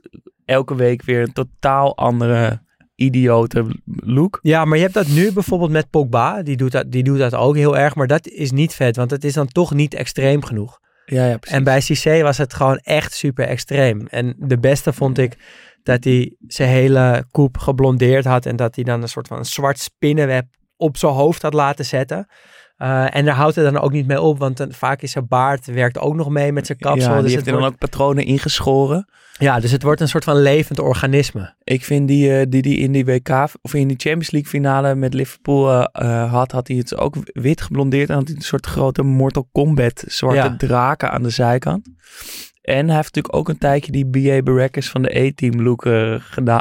elke 0.46 0.76
week 0.76 1.04
weer 1.04 1.22
een 1.22 1.34
totaal 1.34 1.98
andere 1.98 2.62
idiote 2.96 3.66
look. 3.86 4.40
Ja, 4.42 4.66
maar 4.66 4.78
je 4.78 4.84
hebt 4.84 4.96
dat 4.96 5.08
nu 5.08 5.34
bijvoorbeeld 5.34 5.72
met 5.72 5.90
Pogba. 5.90 6.44
Die 6.44 6.58
doet 6.58 6.72
dat, 6.72 6.92
die 6.92 7.04
doet 7.04 7.18
dat 7.18 7.36
ook 7.36 7.56
heel 7.56 7.78
erg. 7.78 7.96
Maar 7.96 8.08
dat 8.08 8.28
is 8.28 8.52
niet 8.52 8.74
vet, 8.74 8.96
want 8.96 9.12
het 9.12 9.24
is 9.24 9.34
dan 9.34 9.48
toch 9.48 9.74
niet 9.74 9.94
extreem 9.94 10.44
genoeg. 10.44 10.80
Ja, 11.06 11.26
ja, 11.26 11.38
precies. 11.38 11.58
En 11.58 11.64
bij 11.64 11.82
Cissé 11.82 12.22
was 12.22 12.38
het 12.38 12.54
gewoon 12.54 12.78
echt 12.78 13.14
super 13.14 13.48
extreem. 13.48 14.08
En 14.08 14.36
de 14.38 14.60
beste 14.60 14.94
vond 14.94 15.18
ik 15.18 15.38
dat 15.84 16.04
hij 16.04 16.36
zijn 16.48 16.70
hele 16.70 17.26
koep 17.32 17.58
geblondeerd 17.58 18.26
had. 18.26 18.46
En 18.46 18.56
dat 18.56 18.76
hij 18.76 18.84
dan 18.84 19.02
een 19.02 19.10
soort 19.10 19.28
van 19.28 19.46
zwart 19.46 19.80
spinnenweb 19.80 20.46
op 20.78 20.98
zijn 20.98 21.14
hoofd 21.14 21.42
had 21.42 21.54
laten 21.54 21.86
zetten. 21.86 22.28
Uh, 22.78 23.16
en 23.16 23.26
daar 23.26 23.36
houdt 23.36 23.56
het 23.56 23.74
dan 23.74 23.82
ook 23.82 23.92
niet 23.92 24.08
mee 24.08 24.22
op, 24.22 24.40
want 24.40 24.58
dan, 24.58 24.74
vaak 24.74 25.02
is 25.02 25.12
zijn 25.12 25.28
baard 25.28 25.66
werkt 25.66 26.00
ook 26.00 26.16
nog 26.16 26.30
mee 26.30 26.52
met 26.52 26.66
zijn 26.66 26.78
kapsel. 26.78 27.10
Ja, 27.10 27.14
die 27.14 27.24
dus 27.24 27.34
heeft 27.34 27.46
er 27.46 27.52
dan 27.52 27.62
wordt, 27.62 27.74
ook 27.74 27.90
patronen 27.90 28.26
ingeschoren. 28.26 29.08
ja, 29.38 29.60
dus 29.60 29.72
het 29.72 29.84
wordt 29.84 30.02
een 30.02 30.08
soort 30.08 30.24
van 30.24 30.42
levend 30.42 30.80
organisme. 30.80 31.54
Ik 31.64 31.84
vind 31.84 32.08
die, 32.08 32.38
eh, 32.38 32.46
die 32.50 32.62
die 32.62 32.78
in 32.78 32.92
die 32.92 33.06
WK 33.06 33.30
of 33.62 33.74
in 33.74 33.88
die 33.88 33.98
Champions 34.00 34.32
League 34.32 34.50
finale 34.50 34.96
met 34.96 35.14
Liverpool 35.14 35.72
eh, 35.72 35.86
eh, 35.92 36.32
had, 36.32 36.52
had 36.52 36.68
hij 36.68 36.78
het 36.78 36.98
ook 36.98 37.16
wit 37.24 37.62
geblondeerd 37.62 38.10
en 38.10 38.16
had 38.16 38.28
hij 38.28 38.36
een 38.36 38.42
soort 38.42 38.66
grote 38.66 39.02
Mortal 39.04 39.48
Kombat 39.52 40.04
zwarte 40.08 40.38
Ja. 40.38 40.56
draken 40.58 41.12
aan 41.12 41.24
de 41.24 41.30
zijkant. 41.30 41.88
En 42.66 42.86
hij 42.88 42.96
heeft 42.96 43.16
natuurlijk 43.16 43.36
ook 43.36 43.50
een 43.50 43.58
tijdje 43.58 43.92
die 43.92 44.10
B.A. 44.10 44.42
Baracus 44.42 44.90
van 44.90 45.02
de 45.02 45.16
A-team 45.18 45.62
look 45.62 45.86
eh, 45.86 46.16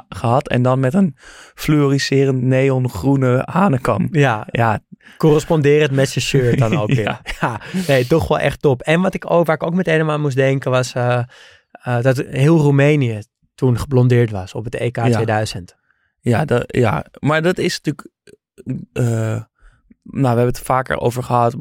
gehad. 0.09 0.49
En 0.49 0.63
dan 0.63 0.81
met 0.81 0.95
een 0.95 1.17
fluoriserend 1.55 2.43
neongroene 2.43 3.43
hanekam. 3.51 4.09
Ja, 4.11 4.47
Ja, 4.51 4.81
corresponderend 5.17 5.91
met 5.91 6.09
zijn 6.09 6.25
shirt 6.25 6.59
dan 6.59 6.77
ook 6.81 6.89
weer. 6.89 7.05
Ja. 7.05 7.21
Ja. 7.41 7.61
nee, 7.87 8.07
toch 8.07 8.29
wel 8.29 8.39
echt 8.39 8.61
top. 8.63 8.83
En 8.83 9.01
wat 9.01 9.15
ik 9.15 9.31
ook, 9.31 9.47
waar 9.47 9.55
ik 9.57 9.63
ook 9.63 9.75
meteen 9.75 10.11
aan 10.11 10.21
moest 10.21 10.37
denken 10.37 10.71
was 10.71 10.93
eh, 10.93 11.23
eh, 11.71 12.03
dat 12.03 12.17
heel 12.17 12.59
Roemenië 12.59 13.21
toen 13.55 13.79
geblondeerd 13.79 14.31
was 14.31 14.55
op 14.55 14.65
het 14.65 14.75
EK 14.75 14.97
Ja. 14.97 15.11
2000. 15.11 15.77
Ja, 16.21 16.45
dat, 16.45 16.65
ja, 16.67 17.05
maar 17.21 17.43
dat 17.43 17.59
is 17.59 17.81
natuurlijk. 17.83 18.09
eh, 18.93 19.05
nou, 20.03 20.23
we 20.23 20.27
hebben 20.27 20.47
het 20.47 20.61
vaker 20.61 20.99
over 20.99 21.23
gehad. 21.23 21.57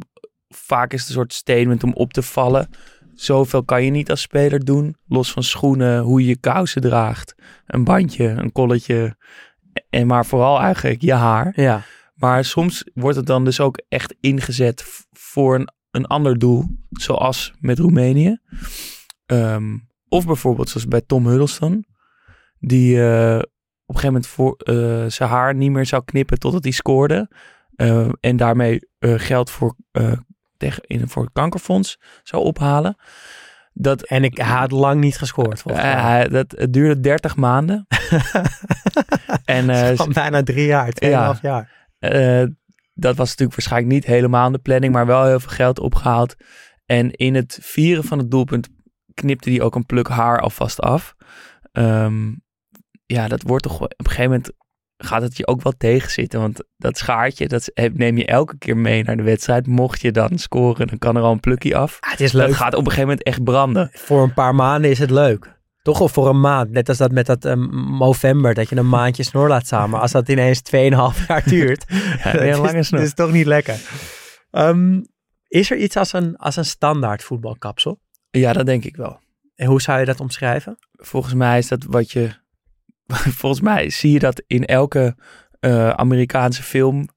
Vaak 0.50 0.94
is 0.94 1.00
het 1.00 1.08
een 1.10 1.16
soort 1.16 1.34
statement 1.34 1.84
om 1.84 1.94
op 1.94 2.14
te 2.14 2.22
vallen. 2.22 2.70
Zoveel 3.14 3.64
kan 3.64 3.84
je 3.84 3.92
niet 3.92 4.10
als 4.10 4.22
speler 4.22 4.66
doen. 4.66 4.96
Los 5.08 5.32
van 5.32 5.44
schoenen, 5.44 6.00
hoe 6.02 6.22
je 6.22 6.28
je 6.28 6.38
kousen 6.38 6.82
draagt. 6.82 7.36
Een 7.66 7.84
bandje, 7.84 8.28
een 8.28 8.52
kolletje. 8.52 9.16
En 9.90 10.08
maar 10.08 10.26
vooral 10.26 10.60
eigenlijk 10.60 11.02
je 11.02 11.14
haar. 11.14 11.54
Ja, 11.56 11.82
Maar 12.14 12.46
soms 12.46 12.90
wordt 12.94 13.18
het 13.18 13.26
dan 13.26 13.46
dus 13.46 13.60
ook 13.60 13.82
echt 13.90 14.16
ingezet 14.20 15.06
voor 15.12 15.56
een, 15.56 15.70
een 15.92 16.06
ander 16.06 16.38
doel. 16.40 16.66
Zoals 16.90 17.54
met 17.60 17.80
Roemenië. 17.80 18.38
Ehm, 19.26 19.78
of 20.10 20.26
bijvoorbeeld 20.26 20.70
zoals 20.70 20.88
bij 20.88 21.02
Tom 21.02 21.28
Huddleston. 21.28 21.86
Die 22.60 23.04
eh, 23.04 23.36
op 23.86 23.96
een 23.96 24.02
gegeven 24.02 24.06
moment 24.06 24.28
voor, 24.28 24.56
eh, 24.58 25.04
zijn 25.08 25.30
haar 25.30 25.56
niet 25.56 25.72
meer 25.72 25.86
zou 25.86 26.04
knippen 26.06 26.40
totdat 26.40 26.64
hij 26.64 26.72
scoorde. 26.72 27.30
Eh, 27.76 28.10
en 28.20 28.38
daarmee 28.38 28.90
geld 29.00 29.50
voor, 29.50 29.76
tegen, 30.58 30.84
in, 30.84 31.08
voor 31.08 31.24
het 31.24 31.34
kankerfonds 31.34 32.00
zou 32.24 32.44
ophalen. 32.44 32.96
Dat, 33.74 34.02
en 34.02 34.24
ik 34.24 34.38
had 34.38 34.72
lang 34.72 35.00
niet 35.00 35.18
gescoord. 35.18 35.62
volgens 35.62 35.84
mij. 35.84 35.94
hij- 35.94 36.28
dat, 36.28 36.54
het 36.58 36.74
duurde 36.74 37.00
30 37.00 37.36
maanden. 37.36 37.88
en 39.46 39.98
Van 39.98 40.12
bijna 40.14 40.44
drie 40.44 40.66
jaar, 40.66 40.92
tweeënhalf 40.92 41.42
jaar. 41.42 41.83
Eh, 42.12 42.48
dat 42.94 43.16
was 43.16 43.30
natuurlijk 43.30 43.58
waarschijnlijk 43.58 43.94
niet 43.94 44.06
helemaal 44.06 44.46
in 44.48 44.52
de 44.54 44.60
planning, 44.60 44.94
maar 44.94 45.06
wel 45.06 45.26
heel 45.26 45.40
veel 45.40 45.50
geld 45.52 45.80
opgehaald. 45.80 46.36
En 46.86 47.12
in 47.12 47.36
het 47.36 47.60
vieren 47.62 48.04
van 48.04 48.18
het 48.18 48.32
doelpunt 48.32 48.70
knipte 49.14 49.50
hij 49.50 49.62
ook 49.62 49.76
een 49.76 49.86
pluk 49.86 50.08
haar 50.08 50.40
alvast 50.42 50.80
af. 50.82 51.16
Ehm, 51.72 52.32
ja, 53.06 53.28
dat 53.28 53.42
wordt 53.42 53.64
toch 53.64 53.82
op 53.82 53.94
een 53.98 54.06
gegeven 54.06 54.24
moment 54.32 54.52
gaat 54.98 55.22
het 55.22 55.38
je 55.38 55.48
ook 55.48 55.62
wel 55.62 55.74
tegenzitten. 55.78 56.40
Want 56.40 56.64
dat 56.78 56.98
schaartje, 56.98 57.48
dat 57.48 57.72
neem 57.94 58.18
je 58.18 58.26
elke 58.26 58.58
keer 58.58 58.78
mee 58.78 59.04
naar 59.04 59.18
de 59.18 59.24
wedstrijd. 59.24 59.68
Mocht 59.68 60.02
je 60.02 60.12
dan 60.12 60.38
scoren, 60.38 60.88
dan 60.88 60.98
kan 60.98 61.16
er 61.16 61.22
al 61.22 61.32
een 61.32 61.40
plukje 61.40 61.76
af. 61.76 61.98
Ah, 62.00 62.12
het 62.12 62.20
is 62.20 62.32
Dat 62.32 62.48
leuk. 62.48 62.56
gaat 62.56 62.74
op 62.74 62.80
een 62.80 62.92
gegeven 62.92 63.08
moment 63.08 63.24
echt 63.24 63.44
branden. 63.44 63.90
Voor 63.94 64.24
een 64.24 64.34
paar 64.34 64.56
maanden 64.56 64.92
is 64.92 65.00
het 65.00 65.10
leuk. 65.12 65.53
Toch 65.84 66.00
of 66.00 66.12
voor 66.12 66.28
een 66.30 66.40
maand. 66.40 66.72
Net 66.72 66.90
als 66.90 66.98
dat 66.98 67.12
met 67.12 67.26
dat 67.26 67.46
um, 67.46 67.70
Movember, 67.76 68.54
dat 68.54 68.70
je 68.70 68.76
een 68.76 68.90
maandje 68.90 69.24
snor 69.24 69.48
laat 69.48 69.68
samen. 69.68 70.00
Als 70.00 70.12
dat 70.12 70.30
ineens 70.30 70.62
2,5 70.76 71.26
jaar 71.28 71.44
duurt, 71.50 71.86
Ja, 72.24 72.32
dat 72.32 72.42
is, 72.42 72.58
lange 72.58 72.84
snor. 72.84 73.00
dat 73.00 73.10
is 73.10 73.14
toch 73.16 73.32
niet 73.32 73.46
lekker. 73.46 73.80
Ehm, 74.52 75.02
is 75.48 75.72
er 75.72 75.78
iets 75.78 75.98
als 75.98 76.14
een, 76.14 76.36
als 76.36 76.56
een 76.56 76.66
standaard 76.66 77.24
voetbalkapsel? 77.24 78.00
Ja, 78.30 78.54
dat 78.54 78.66
denk 78.66 78.84
ik 78.84 78.96
wel. 78.96 79.20
En 79.56 79.68
hoe 79.68 79.82
zou 79.82 80.00
je 80.00 80.06
dat 80.06 80.20
omschrijven? 80.20 80.78
volgens 80.92 81.34
mij 81.34 81.58
is 81.58 81.68
dat 81.68 81.84
wat 81.84 82.12
je. 82.12 82.42
Volgens 83.40 83.62
mij 83.62 83.90
zie 83.90 84.12
je 84.12 84.20
dat 84.20 84.44
in 84.48 84.66
elke 84.66 85.16
eh, 85.60 85.90
Amerikaanse 85.90 86.64
film, 86.64 87.08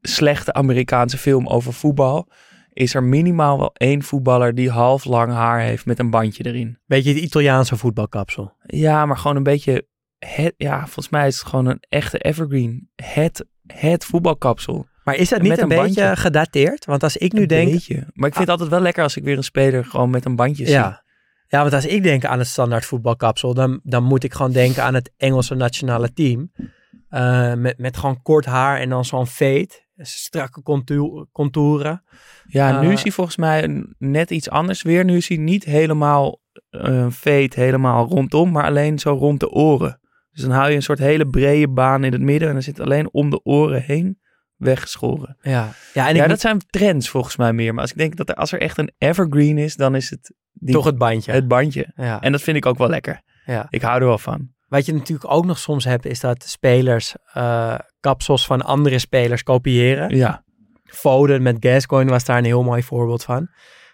slechte 0.00 0.52
Amerikaanse 0.52 1.18
film 1.18 1.46
over 1.46 1.72
voetbal, 1.72 2.28
is 2.72 2.94
er 2.94 3.04
minimaal 3.04 3.58
wel 3.58 3.70
één 3.74 4.02
voetballer 4.02 4.54
die 4.54 4.70
half 4.70 5.04
lang 5.04 5.32
haar 5.32 5.60
heeft 5.60 5.86
met 5.86 5.98
een 5.98 6.10
bandje 6.10 6.46
erin. 6.46 6.78
Beetje 6.86 7.12
het 7.12 7.22
Italiaanse 7.22 7.76
voetbalkapsel. 7.76 8.52
Ja, 8.62 9.06
maar 9.06 9.16
gewoon 9.16 9.36
een 9.36 9.42
beetje. 9.42 9.86
Het, 10.18 10.54
ja, 10.56 10.78
volgens 10.78 11.08
mij 11.08 11.26
is 11.26 11.38
het 11.38 11.48
gewoon 11.48 11.66
een 11.66 11.82
echte 11.88 12.18
evergreen. 12.18 12.90
Het, 12.94 13.46
het 13.66 14.04
voetbalkapsel. 14.04 14.86
Maar 15.04 15.14
is 15.14 15.28
dat 15.28 15.42
niet 15.42 15.52
een, 15.52 15.62
een 15.62 15.68
beetje 15.68 16.02
bandje. 16.02 16.16
gedateerd? 16.16 16.84
Want 16.84 17.02
als 17.02 17.16
ik 17.16 17.32
nu 17.32 17.40
Een 17.40 17.48
denk... 17.48 17.70
beetje. 17.70 17.94
Maar 17.94 18.28
ik 18.28 18.34
vind 18.34 18.48
het 18.48 18.48
altijd 18.48 18.68
wel 18.68 18.80
lekker 18.80 19.02
als 19.02 19.16
ik 19.16 19.24
weer 19.24 19.36
een 19.36 19.44
speler 19.44 19.84
gewoon 19.84 20.10
met 20.10 20.24
een 20.24 20.36
bandje 20.36 20.64
zie. 20.64 20.74
Ja. 20.74 21.04
ja, 21.48 21.60
want 21.60 21.72
als 21.72 21.86
ik 21.86 22.02
denk 22.02 22.24
aan 22.24 22.38
het 22.38 22.48
standaard 22.48 22.84
voetbalkapsel, 22.84 23.54
dan, 23.54 23.80
dan 23.82 24.04
moet 24.04 24.24
ik 24.24 24.32
gewoon 24.32 24.52
denken 24.52 24.82
aan 24.82 24.94
het 24.94 25.12
Engelse 25.16 25.54
nationale 25.54 26.12
team. 26.12 26.52
Eh, 27.08 27.54
met, 27.54 27.78
met 27.78 27.96
gewoon 27.96 28.22
kort 28.22 28.44
haar 28.44 28.78
en 28.78 28.88
dan 28.88 29.04
zo'n 29.04 29.26
fade. 29.26 29.70
Strakke 30.02 30.62
contour- 30.62 31.26
contouren. 31.32 32.02
Ja, 32.46 32.80
nu 32.80 32.86
Eh, 32.86 32.92
is 32.92 33.02
hij 33.02 33.12
volgens 33.12 33.36
mij 33.36 33.84
net 33.98 34.30
iets 34.30 34.50
anders 34.50 34.82
weer. 34.82 35.04
Nu 35.04 35.16
is 35.16 35.28
hij 35.28 35.36
niet 35.36 35.64
helemaal 35.64 36.40
eh 36.70 37.06
veet, 37.08 37.54
helemaal 37.54 38.06
rondom, 38.08 38.50
maar 38.50 38.64
alleen 38.64 38.98
zo 38.98 39.12
rond 39.12 39.40
de 39.40 39.50
oren. 39.50 40.00
Dus 40.32 40.42
dan 40.42 40.50
hou 40.50 40.70
je 40.70 40.76
een 40.76 40.82
soort 40.82 40.98
hele 40.98 41.26
brede 41.26 41.68
baan 41.68 42.04
in 42.04 42.12
het 42.12 42.20
midden 42.20 42.48
en 42.48 42.54
dan 42.54 42.62
zit 42.62 42.80
alleen 42.80 43.12
om 43.12 43.30
de 43.30 43.40
oren 43.44 43.82
heen 43.82 44.20
weggeschoren. 44.56 45.36
Ja, 45.40 45.72
ja 45.94 46.08
en 46.08 46.14
ja, 46.14 46.26
dat 46.26 46.40
zijn 46.40 46.58
trends 46.66 47.08
volgens 47.08 47.36
mij 47.36 47.52
meer. 47.52 47.72
Maar 47.72 47.82
als 47.82 47.90
ik 47.90 47.96
denk 47.98 48.16
dat 48.16 48.28
er, 48.28 48.34
als 48.34 48.52
er 48.52 48.60
echt 48.60 48.78
een 48.78 48.92
evergreen 48.98 49.58
is, 49.58 49.76
dan 49.76 49.94
is 49.94 50.10
het 50.10 50.34
die, 50.52 50.74
toch 50.74 50.84
het 50.84 50.98
bandje. 50.98 51.32
het 51.32 51.48
bandje. 51.48 51.92
ja. 51.96 52.20
En 52.20 52.32
dat 52.32 52.42
vind 52.42 52.56
ik 52.56 52.66
ook 52.66 52.78
wel 52.78 52.88
lekker. 52.88 53.22
ja. 53.46 53.66
Ik 53.70 53.82
hou 53.82 54.00
er 54.00 54.06
wel 54.06 54.18
van. 54.18 54.50
Wat 54.72 54.86
je 54.86 54.92
natuurlijk 54.92 55.30
ook 55.30 55.44
nog 55.44 55.58
soms 55.58 55.84
hebt, 55.84 56.04
is 56.04 56.20
dat 56.20 56.44
spelers 56.44 57.14
eh, 57.32 57.78
kapsels 58.00 58.46
van 58.46 58.62
andere 58.62 58.98
spelers 58.98 59.42
kopiëren. 59.42 60.16
Ja, 60.16 60.44
Foden 60.84 61.42
met 61.42 61.56
Gascoigne 61.60 62.10
was 62.10 62.24
daar 62.24 62.38
een 62.38 62.44
heel 62.44 62.62
mooi 62.62 62.82
voorbeeld 62.82 63.24
van. 63.24 63.48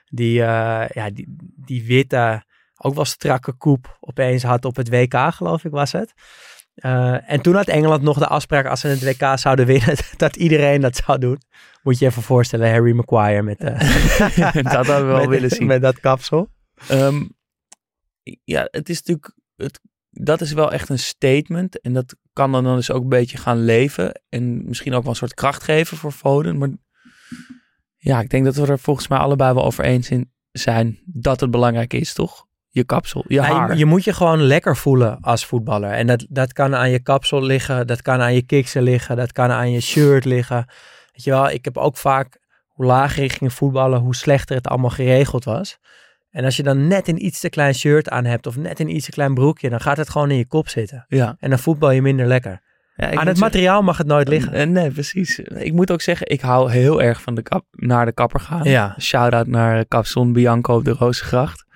Die, 0.05 0.43
eh, 0.43 0.89
ja, 0.89 1.11
die, 1.11 1.37
die 1.57 1.85
witte, 1.85 2.45
ook 2.77 2.95
wel 2.95 3.05
strakke 3.05 3.53
koep 3.53 3.97
opeens 4.01 4.43
had 4.43 4.65
op 4.65 4.77
het 4.77 4.89
WK, 4.89 5.15
geloof 5.15 5.65
ik 5.65 5.71
was 5.71 5.93
het. 5.93 6.13
Eh, 6.75 7.31
en 7.31 7.41
toen 7.41 7.55
had 7.55 7.69
Engeland 7.69 8.03
nog 8.03 8.19
de 8.19 8.27
afspraak 8.27 8.67
als 8.67 8.81
ze 8.81 8.89
het 8.89 9.05
WK 9.05 9.39
zouden 9.39 9.67
winnen, 9.77 9.97
dat 10.17 10.37
iedereen 10.37 10.81
dat 10.81 10.97
zou 10.97 11.19
doen. 11.19 11.41
Moet 11.83 11.99
je 11.99 12.07
even 12.07 12.23
voorstellen, 12.23 12.71
Harry 12.71 12.93
Maguire 12.93 13.43
met, 13.43 13.59
dat 14.65 14.87
hadden 14.87 14.97
we 14.97 15.03
wel 15.03 15.19
met, 15.27 15.29
willen 15.29 15.51
zien. 15.51 15.67
met 15.67 15.83
dat 15.83 16.01
kapsel. 16.01 16.49
Ehm, 16.89 17.25
ja, 18.45 18.69
het 18.71 18.89
is 18.89 18.97
natuurlijk. 18.97 19.35
Het, 19.57 19.81
dat 20.21 20.41
is 20.41 20.53
wel 20.53 20.73
echt 20.73 20.89
een 20.89 20.99
statement. 20.99 21.81
En 21.81 21.93
dat 21.93 22.17
kan 22.33 22.53
dan 22.53 22.65
dus 22.65 22.91
ook 22.91 23.03
een 23.03 23.09
beetje 23.09 23.39
gaan 23.39 23.65
leven. 23.65 24.23
En 24.29 24.65
misschien 24.65 24.95
ook 24.95 25.03
wel 25.03 25.11
een 25.11 25.17
soort 25.17 25.35
kracht 25.35 25.63
geven 25.63 25.97
voor 25.97 26.13
Foden. 26.13 26.59
Maar 26.59 26.71
ja, 27.97 28.21
ik 28.21 28.31
denk 28.31 28.45
dat 28.45 28.55
we 28.57 28.67
er 28.67 28.79
volgens 28.79 29.09
mij 29.09 29.19
allebei 29.19 29.55
wel 29.55 29.65
over 29.65 29.85
eens 29.85 30.11
in 30.11 30.33
zijn 30.53 30.99
dat 31.05 31.41
het 31.41 31.51
belangrijk 31.51 31.93
is, 31.93 32.13
toch? 32.13 32.47
Je 32.69 32.85
kapsel, 32.85 33.25
je 33.29 33.35
Ja, 33.35 33.43
haar. 33.43 33.73
je, 33.73 33.79
je 33.79 33.85
moet 33.85 34.05
je 34.05 34.13
gewoon 34.13 34.41
lekker 34.43 34.77
voelen 34.77 35.21
als 35.21 35.47
voetballer. 35.47 35.91
En 35.91 36.07
dat, 36.07 36.27
dat 36.29 36.53
kan 36.53 36.75
aan 36.75 36.91
je 36.91 37.03
kapsel 37.03 37.43
liggen, 37.43 37.87
dat 37.87 38.03
kan 38.03 38.21
aan 38.21 38.35
je 38.35 38.43
kiksen 38.43 38.83
liggen, 38.83 39.17
dat 39.17 39.33
kan 39.33 39.51
aan 39.51 39.71
je 39.71 39.81
shirt 39.81 40.25
liggen. 40.25 40.67
Weet 41.13 41.25
je 41.25 41.31
wel, 41.31 41.51
ik 41.51 41.65
heb 41.65 41.77
ook 41.77 41.97
vaak, 41.97 42.39
hoe 42.67 42.87
lager 42.87 43.23
ik 43.23 43.33
ging 43.33 43.53
voetballen, 43.53 44.01
hoe 44.01 44.15
slechter 44.15 44.57
het 44.57 44.67
allemaal 44.67 44.91
geregeld 44.91 45.45
was. 45.45 45.79
En 46.31 46.45
als 46.45 46.57
je 46.57 46.63
dan 46.63 46.87
net 46.87 47.09
een 47.09 47.25
iets 47.25 47.41
te 47.41 47.49
klein 47.49 47.75
shirt 47.75 48.09
aan 48.11 48.25
hebt 48.25 48.47
of 48.47 48.57
net 48.57 48.81
een 48.81 48.89
iets 48.95 49.05
te 49.05 49.11
klein 49.11 49.35
broekje, 49.35 49.71
dan 49.71 49.81
gaat 49.81 49.97
het 49.97 50.11
gewoon 50.11 50.31
in 50.31 50.37
je 50.37 50.47
kop 50.47 50.69
zitten. 50.69 51.05
ja. 51.09 51.37
En 51.39 51.51
dan 51.51 51.59
voetbal 51.59 51.91
je 51.91 52.03
minder 52.03 52.27
lekker. 52.27 52.51
ja 52.97 53.05
aan 53.05 53.11
het 53.13 53.19
zeggen- 53.21 53.39
materiaal 53.39 53.83
mag 53.83 53.99
het 53.99 54.07
nooit 54.07 54.29
liggen. 54.29 54.53
Eh, 54.53 54.67
Nee, 54.67 54.91
precies. 54.91 55.39
Ik 55.39 55.73
moet 55.73 55.91
ook 55.91 56.01
zeggen, 56.01 56.29
ik 56.29 56.41
hou 56.41 56.71
heel 56.71 57.03
erg 57.03 57.23
van 57.23 57.35
de 57.35 57.43
kap 57.43 57.65
naar 57.71 58.07
de 58.07 58.13
kapper 58.13 58.41
gaan. 58.41 58.65
Ja. 58.65 58.95
Shout-out 59.01 59.47
naar 59.47 59.85
Kapsalon 59.87 60.33
Bianco 60.33 60.75
op 60.77 60.85
de 60.85 60.91
Rozengracht. 60.93 61.67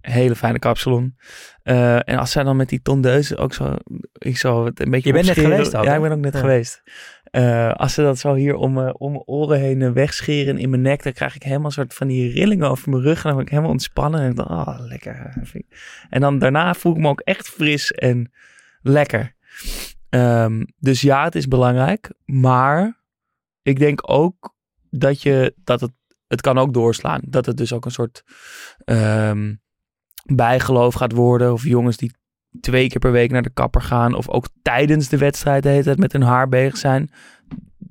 Hele 0.00 0.34
fijne 0.36 0.58
kapsalon. 0.58 1.16
Eh, 1.62 1.94
en 2.08 2.18
als 2.18 2.30
zij 2.30 2.42
dan 2.42 2.56
met 2.56 2.68
die 2.68 2.82
tondeuze 2.82 3.36
ook 3.36 3.54
zo... 3.54 3.74
Ik 4.18 4.36
het 4.64 4.80
een 4.80 4.90
beetje 4.90 5.08
Je 5.08 5.14
bent 5.14 5.26
net 5.26 5.38
geweest 5.38 5.76
ook, 5.76 5.84
Ja, 5.84 5.94
ik 5.94 6.00
ben 6.00 6.12
ook 6.12 6.18
net 6.18 6.32
Ja. 6.34 6.40
geweest. 6.40 6.82
Eh, 7.36 7.72
als 7.72 7.94
ze 7.94 8.02
dat 8.02 8.18
zo 8.18 8.34
hier 8.34 8.54
om, 8.54 8.78
eh, 8.78 8.94
om 8.98 9.10
mijn 9.10 9.22
oren 9.26 9.58
heen 9.58 9.82
eh, 9.82 9.90
wegscheren 9.90 10.58
in 10.58 10.70
mijn 10.70 10.82
nek... 10.82 11.02
dan 11.02 11.12
krijg 11.12 11.34
ik 11.34 11.42
helemaal 11.42 11.66
een 11.66 11.72
soort 11.72 11.94
van 11.94 12.06
die 12.06 12.32
rillingen 12.32 12.70
over 12.70 12.90
mijn 12.90 13.02
rug. 13.02 13.16
En 13.16 13.22
dan 13.22 13.32
word 13.32 13.44
ik 13.44 13.50
helemaal 13.50 13.70
ontspannen. 13.70 14.20
En 14.20 14.34
denk, 14.34 14.48
oh, 14.50 14.76
lekker. 14.78 15.44
En 16.10 16.20
dan 16.20 16.38
daarna 16.38 16.74
voel 16.74 16.92
ik 16.92 16.98
me 16.98 17.08
ook 17.08 17.20
echt 17.20 17.48
fris 17.48 17.92
en 17.92 18.32
lekker. 18.82 19.34
Ehm, 20.08 20.64
dus 20.78 21.00
ja, 21.00 21.24
het 21.24 21.34
is 21.34 21.48
belangrijk. 21.48 22.12
Maar 22.24 23.02
ik 23.62 23.78
denk 23.78 24.10
ook 24.10 24.54
dat, 24.90 25.22
je, 25.22 25.54
dat 25.64 25.80
het 25.80 25.92
het 26.26 26.40
kan 26.40 26.58
ook 26.58 26.74
doorslaan. 26.74 27.20
Dat 27.24 27.46
het 27.46 27.56
dus 27.56 27.72
ook 27.72 27.84
een 27.84 27.90
soort 27.90 28.24
ehm, 28.84 29.54
bijgeloof 30.24 30.94
gaat 30.94 31.12
worden. 31.12 31.52
Of 31.52 31.64
jongens 31.64 31.96
die 31.96 32.12
twee 32.60 32.88
keer 32.88 32.98
per 32.98 33.12
week 33.12 33.30
naar 33.30 33.42
de 33.42 33.50
kapper 33.50 33.82
gaan. 33.82 34.14
Of 34.14 34.28
ook 34.28 34.48
tijdens 34.62 35.08
de 35.08 35.18
wedstrijd 35.18 35.62
de 35.62 35.68
hele 35.68 35.82
tijd 35.82 35.98
met 35.98 36.12
hun 36.12 36.22
haar 36.22 36.48
bezig 36.48 36.76
zijn. 36.76 37.10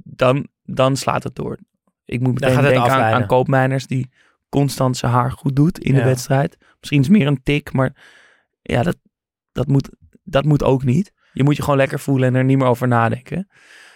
Dan, 0.03 0.48
dan 0.63 0.95
slaat 0.95 1.24
het 1.24 1.36
door. 1.36 1.57
Ik 2.05 2.19
moet 2.19 2.39
meteen 2.39 2.62
denken 2.62 2.91
aan, 2.91 3.13
aan 3.13 3.25
koopmijners 3.25 3.88
die 3.88 4.10
constant 4.50 4.98
zijn 4.98 5.12
haar 5.12 5.31
goed 5.31 5.55
doet 5.55 5.79
in 5.79 5.93
de 5.93 6.03
wedstrijd. 6.03 6.57
Misschien 6.79 7.00
is 7.00 7.07
het 7.07 7.17
meer 7.17 7.27
een 7.27 7.43
tik, 7.43 7.74
maar 7.74 7.95
ja, 8.62 8.84
dat, 8.84 8.98
dat, 9.51 9.67
moet, 9.67 9.89
dat 10.24 10.45
moet 10.45 10.63
ook 10.63 10.84
niet. 10.84 11.13
Je 11.34 11.43
moet 11.43 11.55
je 11.55 11.62
gewoon 11.62 11.77
lekker 11.77 12.00
voelen 12.00 12.27
en 12.27 12.36
er 12.36 12.43
niet 12.43 12.57
meer 12.57 12.67
over 12.67 12.88
nadenken. 12.88 13.48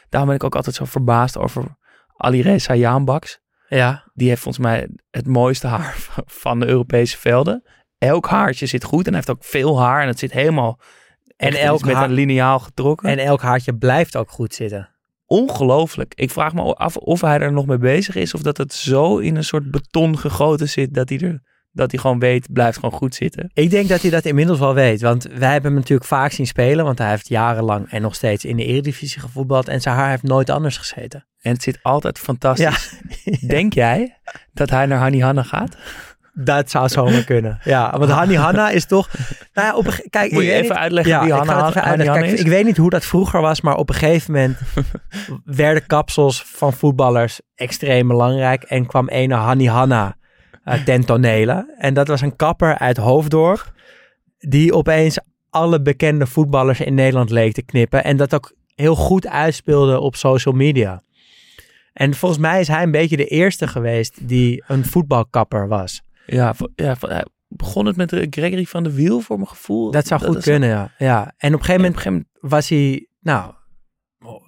Daarom 0.10 0.30
ben 0.30 0.40
ik 0.40 0.46
ook 0.46 0.56
altijd 0.56 0.76
zo 0.76 0.86
verbaasd 0.86 1.38
over 1.38 1.78
Alireza 2.16 2.74
Jaanbaks. 2.74 3.40
Ja. 3.68 4.04
Die 4.14 4.30
heeft 4.30 4.42
volgens 4.42 4.66
mij 4.66 4.90
het 5.12 5.28
mooiste 5.28 5.68
haar 5.68 5.96
van 6.44 6.60
de 6.60 6.68
Europese 6.68 7.18
velden. 7.18 7.64
Elk 8.00 8.28
haartje 8.28 8.66
zit 8.66 8.84
goed 8.84 9.06
en 9.06 9.14
hij 9.14 9.16
heeft 9.26 9.30
ook 9.30 9.44
veel 9.44 9.80
haar 9.82 10.02
en 10.02 10.08
het 10.08 10.20
zit 10.20 10.32
helemaal 10.32 10.80
En 11.38 11.54
elk 11.54 11.86
met 11.86 11.96
haar- 11.96 12.04
een 12.04 12.12
lineaal 12.12 12.60
getrokken. 12.60 13.10
En 13.10 13.18
elk 13.18 13.42
haartje 13.42 13.76
blijft 13.76 14.16
ook 14.18 14.30
goed 14.30 14.54
zitten. 14.54 14.90
Ongelooflijk. 15.26 16.14
Ik 16.16 16.32
vraag 16.32 16.54
me 16.54 16.74
af 16.74 16.98
of 16.98 17.22
hij 17.22 17.40
er 17.40 17.52
nog 17.52 17.66
mee 17.66 17.78
bezig 17.78 18.16
is 18.16 18.34
of 18.34 18.42
dat 18.42 18.58
het 18.58 18.74
zo 18.74 19.18
in 19.18 19.36
een 19.36 19.44
soort 19.44 19.72
beton 19.72 20.18
gegoten 20.18 20.70
zit 20.70 20.94
dat 20.94 21.10
hij 21.10 21.20
er 21.20 21.42
dat 21.72 21.92
hij 21.92 22.00
gewoon 22.00 22.20
weet 22.20 22.54
blijft 22.54 22.80
gewoon 22.80 23.00
goed 23.00 23.16
zitten. 23.16 23.50
Ik 23.54 23.70
denk 23.70 23.90
dat 23.90 24.02
hij 24.02 24.10
dat 24.12 24.26
inmiddels 24.26 24.60
wel 24.60 24.74
weet. 24.74 25.02
Want 25.02 25.24
wij 25.24 25.52
hebben 25.52 25.72
hem 25.72 25.80
natuurlijk 25.80 26.08
vaak 26.08 26.32
zien 26.32 26.48
spelen. 26.48 26.86
Want 26.86 26.98
hij 26.98 27.10
heeft 27.10 27.28
jarenlang 27.28 27.90
en 27.92 28.02
nog 28.02 28.16
steeds 28.16 28.46
in 28.46 28.56
de 28.58 28.66
Eredivisie 28.66 29.22
gevoetbald. 29.22 29.68
En 29.68 29.82
zijn 29.82 29.96
haar 29.96 30.10
heeft 30.10 30.24
nooit 30.24 30.50
anders 30.50 30.78
gezeten. 30.78 31.26
En 31.42 31.54
het 31.54 31.64
zit 31.64 31.80
altijd 31.82 32.20
fantastisch. 32.20 33.00
Denk 33.48 33.74
jij 33.74 34.18
dat 34.54 34.70
hij 34.70 34.86
naar 34.86 35.00
Hani 35.00 35.22
Hanna 35.22 35.44
gaat? 35.44 35.78
Dat 36.34 36.70
zou 36.70 36.90
zomaar 36.90 37.24
kunnen. 37.24 37.60
Ja, 37.64 37.98
want 37.98 38.12
Hani 38.12 38.36
Hanna 38.36 38.70
is 38.70 38.86
toch... 38.86 39.10
Nou 39.54 39.68
ja, 39.68 39.76
op 39.76 39.88
een, 39.88 39.94
kijk, 40.10 40.32
Moet 40.32 40.42
ik 40.42 40.48
je 40.48 40.54
even 40.54 40.68
niet- 40.70 40.78
uitleggen 40.78 41.12
ja, 41.14 41.20
wie 41.20 41.30
ik 41.30 41.36
Hanna, 41.38 41.58
het 41.58 41.70
even 41.70 41.82
uitleggen. 41.84 42.14
Hanna 42.16 42.28
Kijk, 42.28 42.40
is? 42.40 42.46
ik 42.46 42.52
weet 42.52 42.66
niet 42.66 42.78
hoe 42.78 42.90
dat 42.90 43.06
vroeger 43.06 43.42
was, 43.42 43.62
maar 43.62 43.76
op 43.76 43.90
een 43.90 43.96
gegeven 43.96 44.32
moment 44.34 44.58
werden 45.64 45.86
kapsels 45.86 46.44
van 46.46 46.74
voetballers 46.74 47.40
extreem 47.56 48.08
belangrijk 48.08 48.64
en 48.64 48.86
kwam 48.86 49.08
ene 49.08 49.36
Hani 49.36 49.68
Hanna 49.68 50.16
uh, 50.66 50.74
ten 50.84 51.06
tonele. 51.06 51.76
En 51.78 51.94
dat 51.94 52.08
was 52.08 52.22
een 52.22 52.36
kapper 52.36 52.78
uit 52.78 52.98
Hoofddorp 52.98 53.74
die 54.38 54.74
opeens 54.74 55.20
alle 55.50 55.82
bekende 55.82 56.28
voetballers 56.28 56.80
in 56.80 56.94
Nederland 56.94 57.30
leek 57.30 57.54
te 57.54 57.62
knippen 57.64 58.04
en 58.04 58.18
dat 58.18 58.34
ook 58.36 58.54
heel 58.76 58.96
goed 58.96 59.28
uitspeelde 59.28 60.00
op 60.00 60.16
social 60.16 60.54
media. 60.56 61.02
En 61.94 62.14
volgens 62.14 62.42
mij 62.42 62.60
is 62.60 62.68
hij 62.68 62.84
een 62.84 62.92
beetje 62.92 63.18
de 63.18 63.26
eerste 63.28 63.68
geweest 63.68 64.28
die 64.28 64.64
een 64.68 64.86
voetbalkapper 64.86 65.68
was. 65.68 66.02
Ja, 66.32 66.54
ja 66.76 66.96
hij 67.00 67.26
begon 67.48 67.86
het 67.86 67.96
met 67.96 68.14
eh, 68.14 68.28
Gregory 68.30 68.66
van 68.66 68.84
de 68.84 68.94
Wiel 68.94 69.20
voor 69.20 69.36
mijn 69.36 69.50
gevoel. 69.50 69.92
Dat 69.92 70.08
zou 70.08 70.22
goed 70.22 70.44
kunnen, 70.44 70.70
ja. 70.70 70.92
ja. 70.98 71.34
En 71.38 71.54
op 71.54 71.60
een 71.60 71.66
gegeven 71.66 71.86
op 71.86 71.96
moment 71.96 71.96
een 71.96 72.02
gegeven 72.02 72.12
moment 72.12 72.54
was 72.54 72.70
hij, 72.70 73.08
nou, 73.20 73.54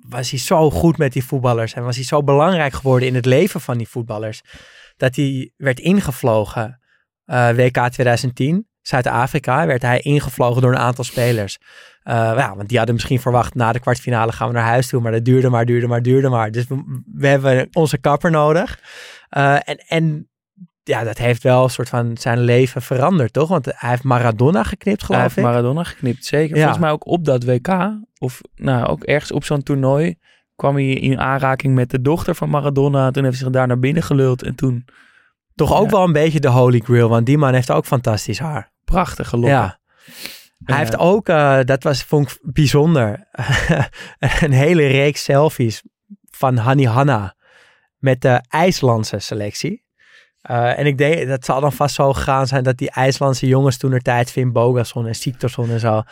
was 0.09 0.29
hij 0.29 0.39
zo 0.39 0.71
goed 0.71 0.97
met 0.97 1.13
die 1.13 1.25
voetballers 1.25 1.73
en 1.73 1.83
was 1.83 1.95
hij 1.95 2.05
zo 2.05 2.23
belangrijk 2.23 2.73
geworden 2.73 3.07
in 3.07 3.15
het 3.15 3.25
leven 3.25 3.61
van 3.61 3.77
die 3.77 3.87
voetballers, 3.87 4.41
dat 4.97 5.15
hij 5.15 5.53
werd 5.57 5.79
ingevlogen 5.79 6.79
eh, 7.25 7.49
WK 7.49 7.89
2010, 7.89 8.67
Zuid-Afrika, 8.81 9.65
werd 9.65 9.81
hij 9.81 9.99
ingevlogen 9.99 10.61
door 10.61 10.71
een 10.71 10.77
aantal 10.77 11.03
spelers. 11.03 11.57
Eh, 12.03 12.13
ja, 12.15 12.55
want 12.55 12.67
die 12.69 12.77
hadden 12.77 12.95
misschien 12.95 13.19
verwacht, 13.19 13.55
na 13.55 13.71
de 13.71 13.79
kwartfinale 13.79 14.31
gaan 14.31 14.47
we 14.47 14.53
naar 14.53 14.67
huis 14.67 14.87
toe, 14.87 15.01
maar 15.01 15.11
dat 15.11 15.25
duurde 15.25 15.49
maar, 15.49 15.65
duurde 15.65 15.87
maar, 15.87 16.01
duurde 16.01 16.29
maar. 16.29 16.51
Dus 16.51 16.67
we, 16.67 17.01
we 17.13 17.27
hebben 17.27 17.67
onze 17.71 17.97
kapper 17.97 18.31
nodig. 18.31 18.79
Eh, 19.29 19.53
en, 19.53 19.77
en 19.87 20.30
ja, 20.83 21.03
dat 21.03 21.17
heeft 21.17 21.43
wel 21.43 21.63
een 21.63 21.69
soort 21.69 21.89
van 21.89 22.17
zijn 22.17 22.39
leven 22.39 22.81
veranderd, 22.81 23.33
toch? 23.33 23.49
Want 23.49 23.65
hij 23.65 23.89
heeft 23.89 24.03
Maradona 24.03 24.63
geknipt, 24.63 24.97
Hij 24.99 25.05
geloof 25.07 25.21
heeft 25.21 25.37
ik. 25.37 25.43
Maradona 25.43 25.83
geknipt, 25.83 26.25
zeker. 26.25 26.55
Ja. 26.55 26.61
Volgens 26.61 26.81
mij 26.83 26.91
ook 26.91 27.05
op 27.07 27.25
dat 27.25 27.43
WK. 27.43 27.67
Of 28.17 28.41
nou, 28.55 28.85
ook 28.87 29.03
ergens 29.03 29.31
op 29.31 29.43
zo'n 29.43 29.63
toernooi 29.63 30.15
kwam 30.55 30.75
hij 30.75 30.85
in 30.93 31.19
aanraking 31.19 31.75
met 31.75 31.89
de 31.89 32.01
dochter 32.01 32.35
van 32.35 32.49
Maradona. 32.49 33.11
Toen 33.11 33.23
heeft 33.23 33.35
hij 33.35 33.45
zich 33.45 33.53
daar 33.53 33.67
naar 33.67 33.79
binnen 33.79 34.03
geluld. 34.03 34.43
En 34.43 34.55
toen 34.55 34.85
Toch 35.55 35.73
ook 35.73 35.85
Ja. 35.85 35.91
wel 35.91 36.03
een 36.03 36.11
beetje 36.13 36.39
de 36.39 36.47
holy 36.49 36.79
grail, 36.79 37.09
want 37.09 37.25
die 37.25 37.37
man 37.37 37.53
heeft 37.53 37.71
ook 37.71 37.85
fantastisch 37.85 38.39
haar. 38.39 38.71
prachtige 38.83 39.35
lokken. 39.35 39.51
Ja. 39.53 39.79
Hij 40.63 40.77
heeft 40.77 40.97
ook, 40.97 41.29
eh, 41.29 41.59
dat 41.63 41.83
was, 41.83 42.03
vond 42.03 42.31
ik 42.31 42.39
bijzonder, 42.41 43.27
een 44.41 44.51
hele 44.51 44.87
reeks 44.87 45.23
selfies 45.23 45.83
van 46.31 46.57
Hani 46.57 46.85
Hanna 46.85 47.35
met 47.97 48.21
de 48.21 48.41
IJslandse 48.49 49.19
selectie. 49.19 49.80
Eh, 50.41 50.79
en 50.79 50.85
ik 50.85 50.97
denk, 50.97 51.27
dat 51.27 51.45
zal 51.45 51.61
dan 51.61 51.73
vast 51.73 51.95
zo 51.95 52.13
gegaan 52.13 52.47
zijn 52.47 52.63
dat 52.63 52.77
die 52.77 52.91
IJslandse 52.91 53.47
jongens 53.47 53.77
toen 53.77 53.91
er 53.91 54.01
tijd, 54.01 54.31
Finn 54.31 54.51
Bogason 54.51 55.07
en 55.07 55.15
Siktorsson 55.15 55.69
en 55.69 55.79
zo, 55.79 56.03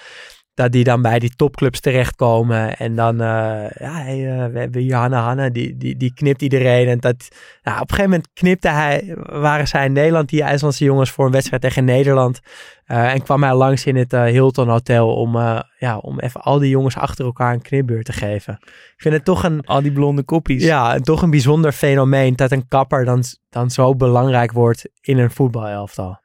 dat 0.60 0.72
die 0.72 0.84
dan 0.84 1.02
bij 1.02 1.20
die 1.20 1.36
topclubs 1.36 1.80
terechtkomen. 1.80 2.78
En 2.78 2.96
dan, 2.96 3.22
eh, 3.22 3.70
ja, 3.80 3.92
hey, 3.92 4.32
eh, 4.32 4.52
we 4.52 4.60
hebben 4.60 4.82
hier 4.82 4.96
Hanna 4.96 5.22
Hanna, 5.22 5.50
die, 5.50 5.78
die, 5.78 5.98
die 5.98 6.14
knipt 6.14 6.42
iedereen. 6.42 6.88
En 6.88 7.00
dat, 7.00 7.28
nou, 7.64 7.76
op 7.76 7.90
een 7.90 7.96
gegeven 7.96 8.10
moment 8.10 8.30
knipte 8.34 8.70
hij, 8.70 9.16
waren 9.26 9.68
zij 9.68 9.86
in 9.86 9.92
Nederland, 9.92 10.30
die 10.30 10.44
IJslandse 10.44 10.84
jongens, 10.84 11.12
voor 11.12 11.26
een 11.26 11.32
wedstrijd 11.32 11.62
tegen 11.62 11.86
Nederland. 11.86 12.40
Eh, 12.86 13.14
en 13.14 13.24
kwam 13.24 13.44
hij 13.44 13.54
langs 13.54 13.86
in 13.86 13.96
het 13.96 14.12
Hilton 14.12 14.68
Hotel 14.68 15.16
om, 15.16 15.38
ja, 15.78 15.98
om 15.98 16.20
even 16.20 16.42
al 16.42 16.60
die 16.60 16.70
jongens 16.70 16.98
achter 16.98 17.26
elkaar 17.26 17.54
een 17.54 17.62
knipbeurt 17.62 18.06
te 18.06 18.14
geven. 18.14 18.54
Ik 18.96 19.02
vind 19.02 19.14
het 19.14 19.26
toch 19.26 19.44
een, 19.44 19.66
Al 19.66 19.82
die 19.82 19.92
blonde 19.92 20.24
koppies. 20.24 20.64
ja, 20.64 20.94
en 20.94 21.04
toch 21.04 21.22
een 21.22 21.30
bijzonder 21.30 21.72
fenomeen 21.72 22.36
dat 22.36 22.52
een 22.52 22.68
kapper 22.68 23.06
dan, 23.06 23.24
dan 23.50 23.70
zo 23.72 23.96
belangrijk 23.96 24.52
wordt 24.52 24.90
in 25.02 25.18
een 25.18 25.32
voetbalelftal. 25.32 26.20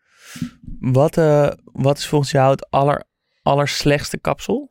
Wat, 0.81 1.15
wat 1.73 1.99
is 1.99 2.07
volgens 2.07 2.31
jou 2.31 2.51
het 2.51 2.71
aller, 2.71 3.05
allerslechtste 3.45 4.19
kapsel? 4.19 4.71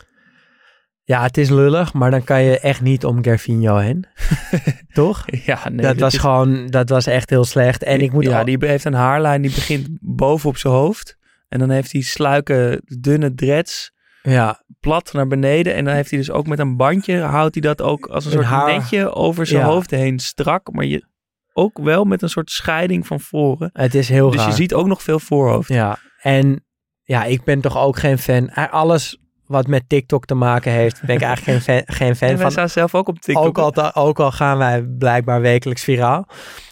Ja, 1.03 1.21
het 1.23 1.37
is 1.37 1.49
lullig, 1.49 1.93
maar 1.93 2.11
dan 2.11 2.23
kan 2.23 2.41
je 2.43 2.59
echt 2.59 2.81
niet 2.81 3.05
om 3.05 3.23
Gervinho 3.23 3.77
heen. 3.77 4.05
toch? 4.93 5.25
Ja, 5.45 5.69
nee. 5.69 5.81
dat 5.85 5.99
was 5.99 6.13
is- 6.13 6.19
gewoon, 6.19 6.67
dat 6.67 6.89
was 6.89 7.05
echt 7.07 7.29
heel 7.29 7.43
slecht. 7.43 7.83
En 7.83 8.01
ik 8.01 8.11
moet 8.11 8.23
ja, 8.25 8.39
al- 8.39 8.45
die 8.45 8.57
heeft 8.59 8.85
een 8.85 8.93
haarlijn 8.93 9.41
die 9.41 9.51
begint 9.51 9.87
boven 10.01 10.49
op 10.49 10.57
zijn 10.57 10.73
hoofd. 10.73 11.17
En 11.49 11.59
dan 11.59 11.69
heeft 11.69 11.91
hij 11.91 12.01
sluike, 12.01 12.81
dunne 12.99 13.33
dreads 13.33 13.91
ja, 14.21 14.63
plat 14.79 15.13
naar 15.13 15.27
beneden. 15.27 15.73
En 15.75 15.85
dan 15.85 15.93
heeft 15.93 16.09
hij 16.09 16.19
dus 16.19 16.31
ook 16.31 16.47
met 16.47 16.59
een 16.59 16.77
bandje, 16.77 17.19
houdt 17.19 17.53
hij 17.53 17.61
dat 17.63 17.81
ook 17.81 18.05
als 18.05 18.25
een, 18.25 18.31
Een 18.31 18.37
soort 18.37 18.49
haar- 18.49 18.67
netje 18.77 19.13
over 19.13 19.45
zijn 19.45 19.61
Ja. 19.61 19.67
hoofd 19.67 19.91
heen 19.91 20.19
strak. 20.19 20.71
Maar 20.71 20.85
je, 20.85 21.05
ook 21.53 21.77
wel 21.79 22.03
met 22.05 22.21
een 22.21 22.29
soort 22.29 22.51
scheiding 22.51 23.07
van 23.07 23.19
voren. 23.19 23.69
het 23.73 23.95
is 23.95 24.09
heel 24.09 24.29
Dus 24.29 24.39
raar. 24.39 24.49
je 24.49 24.55
ziet 24.55 24.73
ook 24.73 24.87
nog 24.87 25.01
veel 25.03 25.19
voorhoofd. 25.19 25.67
Ja, 25.69 25.97
en 26.21 26.65
ja, 27.03 27.23
ik 27.23 27.43
ben 27.43 27.61
toch 27.61 27.77
ook 27.77 27.97
geen 27.99 28.17
fan. 28.17 28.49
Eh, 28.49 28.71
Alles 28.73 29.17
wat 29.45 29.67
met 29.67 29.83
TikTok 29.89 30.25
te 30.25 30.33
maken 30.35 30.71
heeft, 30.71 31.01
ben 31.05 31.15
ik 31.15 31.21
eigenlijk 31.21 31.61
geen 31.65 31.75
fan, 31.85 31.95
geen 31.95 32.15
fan 32.15 32.27
En 32.29 32.33
wij 32.33 32.43
van. 32.43 32.51
staan 32.51 32.69
zelf 32.69 32.95
ook 32.95 33.07
op 33.07 33.19
TikTok. 33.19 33.45
Ook 33.57 33.57
al, 33.77 33.95
ook 33.95 34.19
al 34.19 34.31
gaan 34.31 34.57
wij 34.57 34.81
blijkbaar 34.83 35.41
wekelijks 35.41 35.83
viraal. 35.83 36.27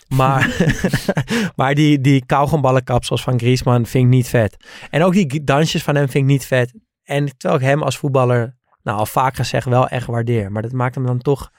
Maar, 0.08 0.56
maar 1.56 1.76
die, 1.76 2.02
die 2.02 2.26
kauwgomballenkapsels 2.26 3.24
van 3.24 3.39
Griezmann 3.39 3.86
vind 3.86 4.04
ik 4.04 4.10
niet 4.10 4.28
vet. 4.28 4.58
En 4.89 5.04
ook 5.04 5.13
die 5.13 5.44
dansjes 5.44 5.84
van 5.84 5.96
hem 5.96 6.10
vind 6.10 6.24
ik 6.24 6.30
niet 6.32 6.46
vet. 6.46 6.74
En 7.04 7.38
terwijl 7.38 7.62
ik 7.62 7.67
hem 7.67 7.84
als 7.84 7.98
voetballer, 7.98 8.56
nou 8.84 8.98
al 8.98 9.06
vaak 9.06 9.36
gezegd, 9.36 9.65
wel 9.67 9.88
echt 9.88 10.08
waardeer. 10.08 10.52
Maar 10.52 10.62
dat 10.62 10.72
maakt 10.72 10.96
hem 10.96 11.06
dan 11.06 11.20
toch 11.20 11.50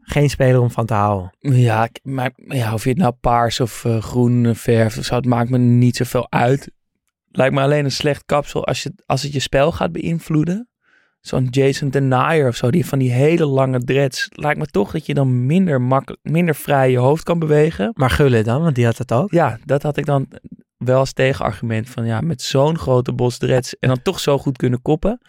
geen 0.00 0.30
speler 0.30 0.60
om 0.60 0.70
van 0.70 0.86
te 0.86 0.94
houden. 0.94 1.30
Ja, 1.38 1.84
ik- 1.84 2.00
maar 2.02 2.30
ja, 2.34 2.72
of 2.74 2.82
je 2.84 2.88
het 2.88 2.98
nou 2.98 3.12
paars 3.12 3.60
of 3.60 3.84
eh, 3.84 4.02
groen 4.02 4.54
verft 4.56 4.98
of 4.98 5.04
zo, 5.04 5.14
het 5.14 5.24
maakt 5.26 5.50
me 5.50 5.58
niet 5.58 5.96
zoveel 5.96 6.26
uit. 6.30 6.70
Lijkt 7.32 7.54
me 7.54 7.60
alleen 7.60 7.84
een 7.84 7.92
slecht 7.92 8.24
kapsel 8.26 8.66
als, 8.66 8.82
je, 8.82 8.92
als 9.06 9.22
het 9.22 9.32
je 9.32 9.40
spel 9.40 9.72
gaat 9.72 9.92
beïnvloeden. 9.92 10.68
Zo'n 11.20 11.46
Jason 11.50 11.90
Denier 11.90 12.48
of 12.48 12.56
zo, 12.56 12.70
die 12.70 12.86
van 12.86 12.98
die 12.98 13.10
hele 13.10 13.46
lange 13.46 13.84
dreads. 13.84 14.28
Lijkt 14.30 14.58
me 14.58 14.66
toch 14.66 14.90
dat 14.92 15.06
je 15.06 15.14
dan 15.14 15.46
minder, 15.46 15.80
makkelijk, 15.80 16.20
minder 16.22 16.54
vrij 16.54 16.90
je 16.90 16.98
hoofd 16.98 17.22
kan 17.22 17.38
bewegen. 17.38 17.90
Maar 17.94 18.10
Gullit 18.10 18.44
dan, 18.44 18.62
want 18.62 18.74
die 18.74 18.84
had 18.84 18.98
het 18.98 19.12
ook. 19.12 19.30
Ja, 19.30 19.58
dat 19.64 19.82
had 19.82 19.96
ik 19.96 20.06
dan 20.06 20.28
wel 20.76 20.98
als 20.98 21.12
tegenargument. 21.12 21.88
Van 21.88 22.04
ja, 22.04 22.20
met 22.20 22.42
zo'n 22.42 22.78
grote 22.78 23.12
bos 23.12 23.38
dreads 23.38 23.78
en 23.78 23.88
dan 23.88 24.02
toch 24.02 24.20
zo 24.20 24.38
goed 24.38 24.56
kunnen 24.56 24.82
koppen. 24.82 25.20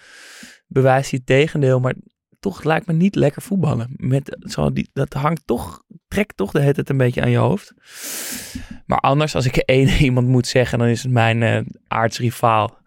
Bewijst 0.68 1.10
hij 1.10 1.20
het 1.26 1.28
tegendeel, 1.28 1.80
maar 1.80 1.94
toch 2.40 2.64
lijkt 2.64 2.88
me 2.88 2.94
niet 2.94 3.16
lekker 3.16 3.42
voetballen. 3.42 3.94
Met 3.98 4.38
zo 4.40 4.72
die, 4.72 4.90
dat 4.94 5.14
hangt 5.14 5.42
toch, 5.46 5.84
trekt 6.14 6.38
toch 6.38 6.52
de 6.52 6.60
hele 6.60 6.74
tijd 6.74 6.90
een 6.90 6.98
beetje 6.98 7.22
aan 7.22 7.30
je 7.30 7.38
hoofd. 7.38 7.74
Maar 8.86 9.00
anders, 9.00 9.36
als 9.36 9.46
ik 9.46 9.58
één 9.78 9.88
iemand 9.88 10.28
moet 10.28 10.48
zeggen, 10.48 10.80
dan 10.80 10.88
is 10.88 11.04
het 11.04 11.12
mijn 11.12 11.44
eh 11.44 11.60
aardsrivaal, 11.88 12.78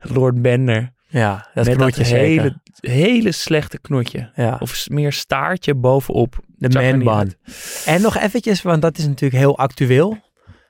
Lord 0.00 0.42
Bender. 0.42 0.92
Ja, 1.08 1.48
dat 1.54 1.66
met 1.66 1.76
knotje 1.76 2.02
dat 2.02 2.12
hele, 2.12 2.60
hele 2.80 3.32
slechte 3.32 3.78
knotje. 3.78 4.30
Ja. 4.34 4.56
Of 4.60 4.88
meer 4.88 5.12
staartje 5.12 5.74
bovenop. 5.74 6.38
De 6.46 6.72
Zag 6.72 6.82
niet 6.82 6.92
man-ban. 6.92 7.18
uit. 7.18 7.38
En 7.86 8.02
nog 8.02 8.16
eventjes, 8.16 8.62
want 8.62 8.82
dat 8.82 8.98
is 8.98 9.06
natuurlijk 9.06 9.42
heel 9.42 9.58
actueel. 9.58 10.18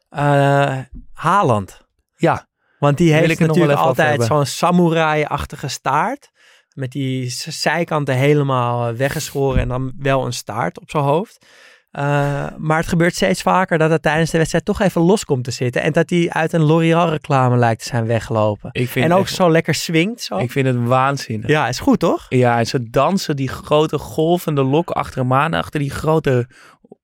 Eh 0.08 0.78
Haaland. 1.12 1.86
Ja, 2.16 2.48
Want 2.78 2.96
die 2.96 3.12
heeft 3.12 3.38
het 3.38 3.48
natuurlijk 3.48 3.78
altijd 3.78 4.24
zo'n 4.24 4.46
samurai-achtige 4.46 5.68
staart. 5.68 6.30
Met 6.74 6.92
die 6.92 7.30
zijkanten 7.48 8.14
helemaal 8.14 8.88
eh, 8.88 8.94
weggeschoren 8.94 9.60
en 9.60 9.68
dan 9.68 9.92
wel 9.98 10.26
een 10.26 10.32
staart 10.32 10.80
op 10.80 10.90
zijn 10.90 11.02
hoofd. 11.02 11.46
Eh, 11.90 12.46
maar 12.56 12.76
het 12.78 12.88
gebeurt 12.88 13.14
steeds 13.14 13.42
vaker 13.42 13.78
dat 13.78 13.90
het 13.90 14.02
tijdens 14.02 14.30
de 14.30 14.38
wedstrijd 14.38 14.64
toch 14.64 14.80
even 14.80 15.00
los 15.00 15.24
komt 15.24 15.44
te 15.44 15.50
zitten. 15.50 15.82
En 15.82 15.92
dat 15.92 16.10
hij 16.10 16.30
uit 16.30 16.52
een 16.52 16.60
L'Oreal 16.62 17.08
reclame 17.10 17.56
lijkt 17.56 17.82
te 17.82 17.88
zijn 17.88 18.06
weggelopen. 18.06 18.68
Ik 18.72 18.88
vind 18.88 19.04
En 19.04 19.12
ook 19.12 19.22
echt- 19.24 19.34
zo 19.34 19.50
lekker 19.50 19.74
swingt. 19.74 20.20
Zo. 20.22 20.36
Ik 20.38 20.50
vind 20.50 20.66
het 20.66 20.76
waanzinnig. 20.84 21.48
Ja, 21.50 21.68
is 21.68 21.78
goed 21.80 21.98
toch? 21.98 22.26
Ja, 22.28 22.58
en 22.58 22.66
ze 22.66 22.90
dansen 22.90 23.36
die 23.36 23.48
grote 23.48 23.98
golvende 23.98 24.62
lok 24.62 24.90
achter 24.90 25.20
hem 25.20 25.32
aan. 25.32 25.54
Achter 25.54 25.80
die 25.80 25.90
grote 25.90 26.46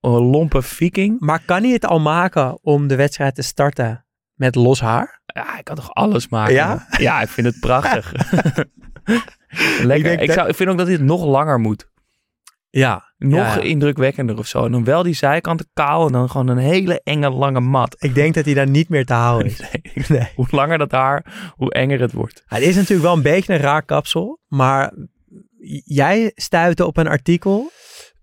eh, 0.01 0.31
lompe 0.31 0.63
viking. 0.63 1.21
Maar 1.21 1.43
kan 1.45 1.63
hij 1.63 1.73
het 1.73 1.87
al 1.87 2.01
maken 2.01 2.59
om 2.63 2.87
de 2.87 2.97
wedstrijd 2.97 3.35
te 3.35 3.43
starten 3.43 4.05
met 4.35 4.55
los 4.55 4.81
haar? 4.81 5.21
Ja, 5.27 5.45
hij 5.47 5.63
kan 5.63 5.77
toch 5.77 5.95
alles 5.95 6.29
maken? 6.29 6.55
Ja? 6.55 6.87
Ja, 6.99 7.21
ik 7.23 7.29
vind 7.29 7.47
het 7.47 7.61
prachtig. 7.61 8.13
Lekker. 9.83 10.21
Ik, 10.21 10.33
zou, 10.33 10.49
ik 10.49 10.55
vind 10.55 10.71
ook 10.71 10.79
dat 10.79 10.87
hij 10.87 10.97
het 10.97 11.05
nog 11.05 11.25
langer 11.25 11.61
moet. 11.61 11.93
Ja. 12.79 13.13
Nog 13.19 13.41
Ja, 13.41 13.55
ja. 13.55 13.61
indrukwekkender 13.61 14.39
of 14.39 14.47
zo. 14.47 14.65
En 14.65 14.73
dan 14.73 14.85
wel 14.85 15.03
die 15.03 15.15
zijkanten 15.15 15.67
kaal 15.73 16.07
en 16.07 16.13
dan 16.13 16.31
gewoon 16.31 16.49
een 16.49 16.59
hele 16.59 17.01
enge 17.05 17.31
lange 17.31 17.61
mat. 17.61 17.97
Ik 17.99 18.15
denk 18.15 18.35
dat 18.35 18.45
hij 18.45 18.55
daar 18.55 18.69
niet 18.69 18.89
meer 18.89 19.07
te 19.07 19.13
houden 19.15 19.47
is. 19.47 19.61
Nee. 19.95 20.05
Nee. 20.09 20.29
Hoe 20.35 20.47
langer 20.51 20.79
dat 20.79 20.91
haar, 20.91 21.53
hoe 21.57 21.73
enger 21.73 22.01
het 22.01 22.13
wordt. 22.13 22.43
Het 22.47 22.63
is 22.63 22.75
natuurlijk 22.75 23.03
wel 23.03 23.17
een 23.17 23.23
beetje 23.23 23.55
een 23.55 23.61
raar 23.61 23.83
kapsel. 23.83 24.41
Maar 24.49 24.93
jij 25.85 26.33
stuitte 26.35 26.87
op 26.87 26.97
een 26.97 27.09
artikel 27.09 27.71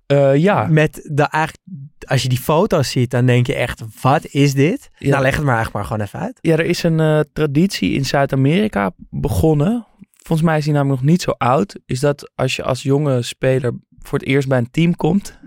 Eh, 0.06 0.36
ja, 0.36 0.68
met 0.68 1.10
de 1.12 1.24
eigenlijk... 1.24 1.64
Als 2.08 2.22
je 2.22 2.30
die 2.30 2.40
foto's 2.40 2.90
ziet, 2.90 3.10
dan 3.12 3.26
denk 3.26 3.48
je 3.48 3.56
echt, 3.56 3.84
wat 4.02 4.26
is 4.26 4.54
dit? 4.54 4.90
Nou, 5.00 5.22
leg 5.22 5.36
het 5.36 5.46
maar 5.46 5.56
eigenlijk 5.56 5.74
maar 5.74 5.84
gewoon 5.86 6.02
even 6.02 6.20
uit. 6.20 6.38
ja, 6.42 6.54
er 6.54 6.66
is 6.66 6.84
een 6.84 7.00
eh, 7.00 7.20
traditie 7.34 7.92
in 7.94 8.06
Zuid-Amerika 8.06 8.92
begonnen. 9.10 9.88
Volgens 10.24 10.48
mij 10.48 10.58
is 10.58 10.64
die 10.64 10.74
namelijk 10.74 11.02
nog 11.02 11.10
niet 11.10 11.22
zo 11.22 11.32
oud. 11.32 11.80
Is 11.86 12.00
dat 12.00 12.32
als 12.36 12.56
je 12.56 12.64
als 12.64 12.82
jonge 12.82 13.22
speler 13.22 13.74
voor 14.02 14.20
het 14.20 14.28
eerst 14.28 14.48
bij 14.48 14.58
een 14.58 14.72
team 14.72 14.96
komt, 14.96 15.40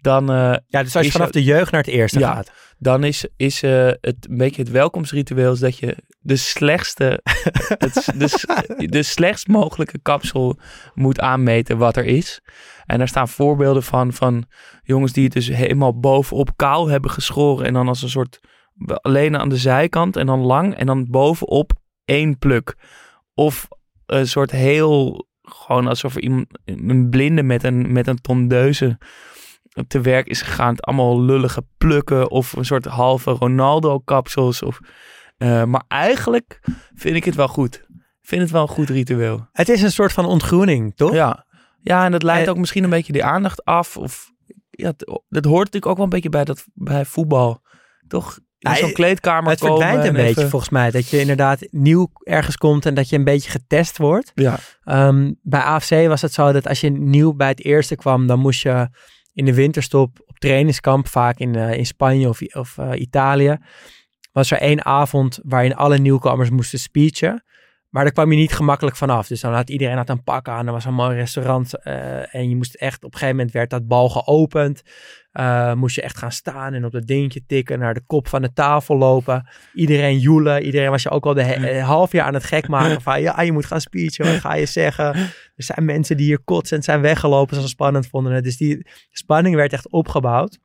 dan, 0.00 0.30
eh, 0.30 0.54
Ja, 0.66 0.82
dus 0.82 0.96
als 0.96 1.06
je 1.06 1.12
vanaf 1.12 1.30
de 1.30 1.44
jeugd 1.44 1.72
naar 1.72 1.80
het 1.80 1.90
eerste 1.90 2.18
Ja. 2.18 2.34
gaat. 2.34 2.52
dan 2.78 3.04
is, 3.04 3.26
is 3.36 3.62
eh, 3.62 3.86
het 4.00 4.16
een 4.28 4.36
beetje 4.36 4.62
het 4.62 4.70
welkomsritueel 4.70 5.52
is 5.52 5.58
dat 5.58 5.78
je 5.78 5.96
de 6.20 6.36
slechtste, 6.36 7.20
het, 7.78 8.12
de, 8.16 8.86
de 8.88 9.02
slechtst 9.02 9.48
mogelijke 9.48 9.98
kapsel 9.98 10.58
moet 10.94 11.20
aanmeten 11.20 11.78
wat 11.78 11.96
er 11.96 12.04
is. 12.04 12.40
En 12.86 12.98
daar 12.98 13.08
staan 13.08 13.28
voorbeelden 13.28 13.82
van, 13.82 14.12
van 14.12 14.44
jongens 14.82 15.12
die 15.12 15.24
het 15.24 15.32
dus 15.32 15.48
helemaal 15.48 15.98
bovenop 15.98 16.50
kaal 16.56 16.88
hebben 16.88 17.10
geschoren 17.10 17.66
en 17.66 17.72
dan 17.72 17.88
als 17.88 18.02
een 18.02 18.08
soort 18.08 18.40
alleen 18.86 19.38
aan 19.38 19.48
de 19.48 19.56
zijkant 19.56 20.16
en 20.16 20.26
dan 20.26 20.40
lang 20.40 20.74
en 20.74 20.86
dan 20.86 21.06
bovenop 21.10 21.72
één 22.04 22.38
pluk. 22.38 22.76
Of 23.34 23.68
een 24.06 24.28
soort 24.28 24.50
heel, 24.50 25.26
gewoon 25.54 25.86
alsof 25.86 26.14
er 26.14 26.22
iemand, 26.22 26.46
een 26.64 27.08
blinde 27.10 27.42
met 27.42 27.64
een, 27.64 27.92
met 27.92 28.06
een 28.06 28.20
tondeuze 28.20 28.98
te 29.86 30.00
werk 30.00 30.26
is 30.26 30.42
gegaan. 30.42 30.70
Het 30.74 30.82
allemaal 30.84 31.22
lullige 31.22 31.64
plukken 31.78 32.30
of 32.30 32.52
een 32.52 32.64
soort 32.64 32.84
halve 32.84 33.30
Ronaldo-kapsels. 33.30 34.62
Of, 34.62 34.78
eh, 35.38 35.64
maar 35.64 35.84
eigenlijk 35.88 36.60
vind 36.94 37.16
ik 37.16 37.24
het 37.24 37.34
wel 37.34 37.48
goed. 37.48 37.74
Ik 38.20 38.36
vind 38.36 38.42
het 38.42 38.50
wel 38.50 38.62
een 38.62 38.68
goed 38.68 38.88
ritueel. 38.88 39.48
Het 39.52 39.68
is 39.68 39.82
een 39.82 39.92
soort 39.92 40.12
van 40.12 40.24
ontgroening, 40.24 40.96
toch? 40.96 41.12
Ja. 41.12 41.46
ja, 41.80 42.04
en 42.04 42.10
dat 42.12 42.22
leidt 42.22 42.46
En- 42.46 42.52
ook 42.52 42.58
misschien 42.58 42.84
een 42.84 42.90
beetje 42.90 43.12
die 43.12 43.24
aandacht 43.24 43.64
af. 43.64 43.96
Of, 43.96 44.32
ja, 44.70 44.92
dat 45.28 45.44
hoort 45.44 45.64
natuurlijk 45.64 45.86
ook 45.86 45.96
wel 45.96 46.04
een 46.04 46.10
beetje 46.10 46.28
bij, 46.28 46.44
dat, 46.44 46.64
bij 46.74 47.04
voetbal. 47.04 47.62
Toch? 48.08 48.38
Zo'n 48.60 48.92
kleedkamer 48.92 49.50
het 49.50 49.60
komen 49.60 49.76
verdwijnt 49.76 50.08
een 50.08 50.16
en 50.16 50.24
beetje 50.24 50.48
volgens 50.48 50.70
mij. 50.70 50.90
Dat 50.90 51.08
je 51.08 51.20
inderdaad 51.20 51.66
nieuw 51.70 52.10
ergens 52.22 52.56
komt 52.56 52.86
en 52.86 52.94
dat 52.94 53.08
je 53.08 53.16
een 53.16 53.24
beetje 53.24 53.50
getest 53.50 53.98
wordt. 53.98 54.32
Ja, 54.34 54.58
Ehm, 54.84 55.32
bij 55.42 55.60
AFC 55.60 55.90
was 55.90 56.22
het 56.22 56.32
zo 56.32 56.52
dat 56.52 56.68
als 56.68 56.80
je 56.80 56.90
nieuw 56.90 57.34
bij 57.34 57.48
het 57.48 57.64
eerste 57.64 57.96
kwam, 57.96 58.26
dan 58.26 58.38
moest 58.38 58.62
je 58.62 58.88
in 59.32 59.44
de 59.44 59.54
winterstop 59.54 60.22
op 60.26 60.38
trainingskamp, 60.38 61.08
vaak 61.08 61.38
in, 61.38 61.54
eh, 61.54 61.72
in 61.72 61.86
Spanje 61.86 62.28
of, 62.28 62.40
of 62.52 62.78
eh, 62.78 63.00
Italië, 63.00 63.56
was 64.32 64.50
er 64.50 64.58
één 64.58 64.84
avond 64.84 65.38
waarin 65.42 65.74
alle 65.74 65.98
nieuwkomers 65.98 66.50
moesten 66.50 66.78
speechen. 66.78 67.44
Maar 67.90 68.02
daar 68.04 68.12
kwam 68.12 68.30
je 68.32 68.36
niet 68.36 68.52
gemakkelijk 68.52 68.96
vanaf. 68.96 69.26
Dus 69.26 69.40
dan 69.40 69.52
had 69.54 69.70
iedereen 69.70 69.96
had 69.96 70.08
een 70.08 70.22
pak 70.22 70.48
aan. 70.48 70.66
Er 70.66 70.72
was 70.72 70.84
een 70.84 70.94
mooi 70.94 71.16
restaurant. 71.16 71.82
eh, 71.82 72.34
en 72.34 72.48
je 72.48 72.56
moest 72.56 72.74
echt, 72.74 73.04
op 73.04 73.12
een 73.12 73.18
gegeven 73.18 73.36
moment 73.36 73.54
werd 73.54 73.70
dat 73.70 73.86
bal 73.86 74.08
geopend. 74.08 74.82
Eh, 75.32 75.72
moest 75.74 75.94
je 75.94 76.02
echt 76.02 76.16
gaan 76.16 76.32
staan 76.32 76.74
en 76.74 76.84
op 76.84 76.92
dat 76.92 77.06
dingetje 77.06 77.44
tikken. 77.46 77.78
Naar 77.78 77.94
de 77.94 78.02
kop 78.06 78.28
van 78.28 78.42
de 78.42 78.52
tafel 78.52 78.96
lopen. 78.96 79.48
Iedereen 79.74 80.18
joelen. 80.18 80.62
Iedereen 80.62 80.90
was 80.90 81.02
je 81.02 81.10
ook 81.10 81.26
al 81.26 81.34
de 81.34 81.42
he- 81.42 81.66
eh, 81.68 81.86
half 81.86 82.12
jaar 82.12 82.26
aan 82.26 82.34
het 82.34 82.44
gek 82.44 82.68
maken. 82.68 83.00
Van 83.10 83.20
ja, 83.20 83.40
je 83.40 83.52
moet 83.52 83.66
gaan 83.66 83.80
speechen. 83.80 84.26
Wat 84.26 84.40
ga 84.40 84.54
je 84.54 84.66
zeggen? 84.66 85.04
Er 85.14 85.30
zijn 85.56 85.84
mensen 85.84 86.16
die 86.16 86.26
hier 86.26 86.40
kotsend 86.44 86.84
zijn 86.84 87.00
weggelopen. 87.00 87.56
Zo 87.60 87.66
spannend 87.66 88.06
vonden 88.06 88.32
het. 88.32 88.44
Dus 88.44 88.56
die 88.56 88.86
spanning 89.10 89.54
werd 89.54 89.72
echt 89.72 89.90
opgebouwd. 89.90 90.58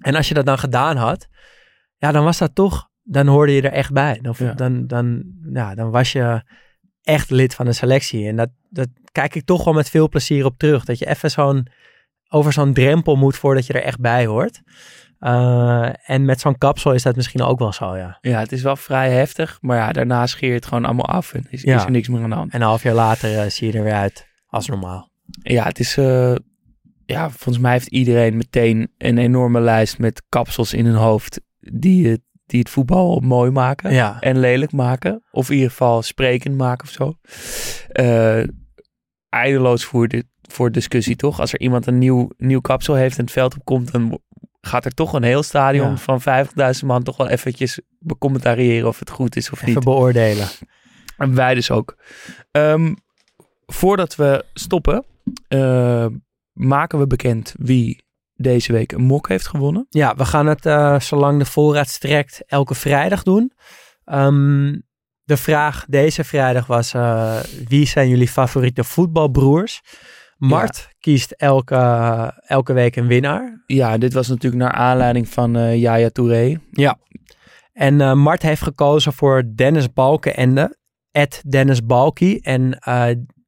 En 0.00 0.14
als 0.14 0.28
je 0.28 0.34
dat 0.34 0.46
dan 0.46 0.58
gedaan 0.58 0.96
had. 0.96 1.26
Ja, 1.96 2.12
dan 2.12 2.24
was 2.24 2.38
dat 2.38 2.54
toch. 2.54 2.88
Dan 3.08 3.26
hoorde 3.26 3.52
je 3.52 3.62
er 3.62 3.72
echt 3.72 3.92
bij. 3.92 4.18
Dan, 4.22 4.34
Ja. 4.38 4.52
dan, 4.52 4.86
dan, 4.86 5.22
ja, 5.52 5.74
dan 5.74 5.90
was 5.90 6.12
je 6.12 6.42
echt 7.02 7.30
lid 7.30 7.54
van 7.54 7.66
de 7.66 7.72
selectie. 7.72 8.28
En 8.28 8.36
dat, 8.36 8.48
dat 8.70 8.88
kijk 9.12 9.34
ik 9.34 9.44
toch 9.44 9.64
wel 9.64 9.74
met 9.74 9.90
veel 9.90 10.08
plezier 10.08 10.44
op 10.44 10.58
terug. 10.58 10.84
Dat 10.84 10.98
je 10.98 11.06
even 11.08 11.30
zo'n 11.30 11.66
over 12.28 12.52
zo'n 12.52 12.72
drempel 12.72 13.16
moet 13.16 13.36
voordat 13.36 13.66
je 13.66 13.72
er 13.72 13.82
echt 13.82 14.00
bij 14.00 14.26
hoort. 14.26 14.60
Eh, 15.18 15.88
en 16.10 16.24
met 16.24 16.40
zo'n 16.40 16.58
kapsel 16.58 16.92
is 16.92 17.02
dat 17.02 17.16
misschien 17.16 17.42
ook 17.42 17.58
wel 17.58 17.72
zo, 17.72 17.96
ja. 17.96 18.18
ja, 18.20 18.38
het 18.38 18.52
is 18.52 18.62
wel 18.62 18.76
vrij 18.76 19.10
heftig. 19.10 19.58
Maar 19.60 19.76
ja, 19.76 19.92
daarna 19.92 20.26
scheer 20.26 20.48
je 20.48 20.54
het 20.54 20.66
gewoon 20.66 20.84
allemaal 20.84 21.06
af. 21.06 21.34
En 21.34 21.46
is, 21.50 21.62
Ja. 21.62 21.76
is 21.76 21.84
er 21.84 21.90
niks 21.90 22.08
meer 22.08 22.22
aan 22.22 22.30
de 22.30 22.36
hand. 22.36 22.52
En 22.52 22.60
een 22.60 22.66
half 22.66 22.82
jaar 22.82 22.94
later 22.94 23.38
eh, 23.38 23.48
zie 23.50 23.72
je 23.72 23.78
er 23.78 23.84
weer 23.84 23.92
uit 23.94 24.26
als 24.46 24.66
normaal. 24.66 25.10
Ja, 25.42 25.64
het 25.64 25.78
is. 25.78 25.96
eh, 25.96 26.34
ja, 27.04 27.30
volgens 27.30 27.58
mij 27.58 27.72
heeft 27.72 27.86
iedereen 27.86 28.36
meteen 28.36 28.92
een 28.98 29.18
enorme 29.18 29.60
lijst 29.60 29.98
met 29.98 30.22
kapsels 30.28 30.72
in 30.74 30.84
hun 30.86 30.94
hoofd. 30.94 31.40
Die, 31.60 32.08
het- 32.08 32.20
die 32.46 32.58
het 32.60 32.70
voetbal 32.70 33.20
mooi 33.20 33.50
maken. 33.50 33.92
Ja. 33.92 34.20
En 34.20 34.38
lelijk 34.38 34.72
maken. 34.72 35.22
Of 35.30 35.48
in 35.48 35.54
ieder 35.54 35.70
geval 35.70 36.02
sprekend 36.02 36.56
maken 36.56 36.86
of 36.86 36.92
zo. 36.92 37.14
Eh 37.88 38.42
eindeloos 39.28 39.84
voor, 39.84 40.08
de, 40.08 40.24
voor 40.42 40.72
discussie, 40.72 41.16
toch? 41.16 41.40
Als 41.40 41.52
er 41.52 41.60
iemand 41.60 41.86
een 41.86 41.98
nieuw, 41.98 42.30
nieuw 42.36 42.60
kapsel 42.60 42.94
heeft 42.94 43.18
en 43.18 43.24
het 43.24 43.32
veld 43.32 43.54
opkomt, 43.56 43.92
dan 43.92 44.08
wo- 44.08 44.18
gaat 44.60 44.84
er 44.84 44.94
toch 44.94 45.12
een 45.12 45.22
heel 45.22 45.42
stadion 45.42 45.90
Ja. 45.90 45.96
van 45.96 46.20
50.000 46.20 46.86
man 46.86 47.02
toch 47.02 47.16
wel 47.16 47.28
eventjes 47.28 47.80
becommentariëren 47.98 48.88
of 48.88 48.98
het 48.98 49.10
goed 49.10 49.36
is 49.36 49.50
of 49.50 49.62
Even 49.62 49.74
niet. 49.74 49.84
beoordelen. 49.84 50.46
En 51.16 51.34
wij 51.34 51.54
dus 51.54 51.70
ook. 51.70 51.96
Ehm, 52.50 52.94
voordat 53.66 54.16
we 54.16 54.44
stoppen, 54.54 55.04
eh, 55.48 56.06
maken 56.52 56.98
we 56.98 57.06
bekend 57.06 57.54
wie 57.58 58.04
deze 58.36 58.72
week 58.72 58.92
een 58.92 59.02
mok 59.02 59.28
heeft 59.28 59.46
gewonnen. 59.46 59.86
Ja, 59.90 60.14
we 60.14 60.24
gaan 60.24 60.46
het 60.46 60.66
eh, 60.66 61.00
zolang 61.00 61.38
de 61.38 61.44
voorraad 61.44 61.88
strekt 61.88 62.42
elke 62.46 62.74
vrijdag 62.74 63.22
doen. 63.22 63.52
Ehm, 64.04 64.78
de 65.22 65.36
vraag 65.36 65.84
deze 65.88 66.24
vrijdag 66.24 66.66
was: 66.66 66.94
eh, 66.94 67.36
wie 67.68 67.86
zijn 67.86 68.08
jullie 68.08 68.28
favoriete 68.28 68.84
voetbalbroers? 68.84 69.80
Mart 70.36 70.88
kiest 71.00 71.30
elke, 71.30 71.76
elke 72.46 72.72
week 72.72 72.96
een 72.96 73.06
winnaar. 73.06 73.62
Ja, 73.66 73.98
dit 73.98 74.12
was 74.12 74.28
natuurlijk 74.28 74.62
naar 74.62 74.72
aanleiding 74.72 75.28
van 75.28 75.56
eh 75.56 75.80
Yaya 75.80 76.08
Touré. 76.08 76.60
En 77.72 78.00
eh, 78.00 78.12
Mart 78.12 78.42
heeft 78.42 78.62
gekozen 78.62 79.12
voor 79.12 79.42
Dennis 79.54 79.92
Balkenende, 79.92 80.76
at 81.12 81.42
Dennis 81.48 81.84
Balky. 81.84 82.38
En 82.42 82.78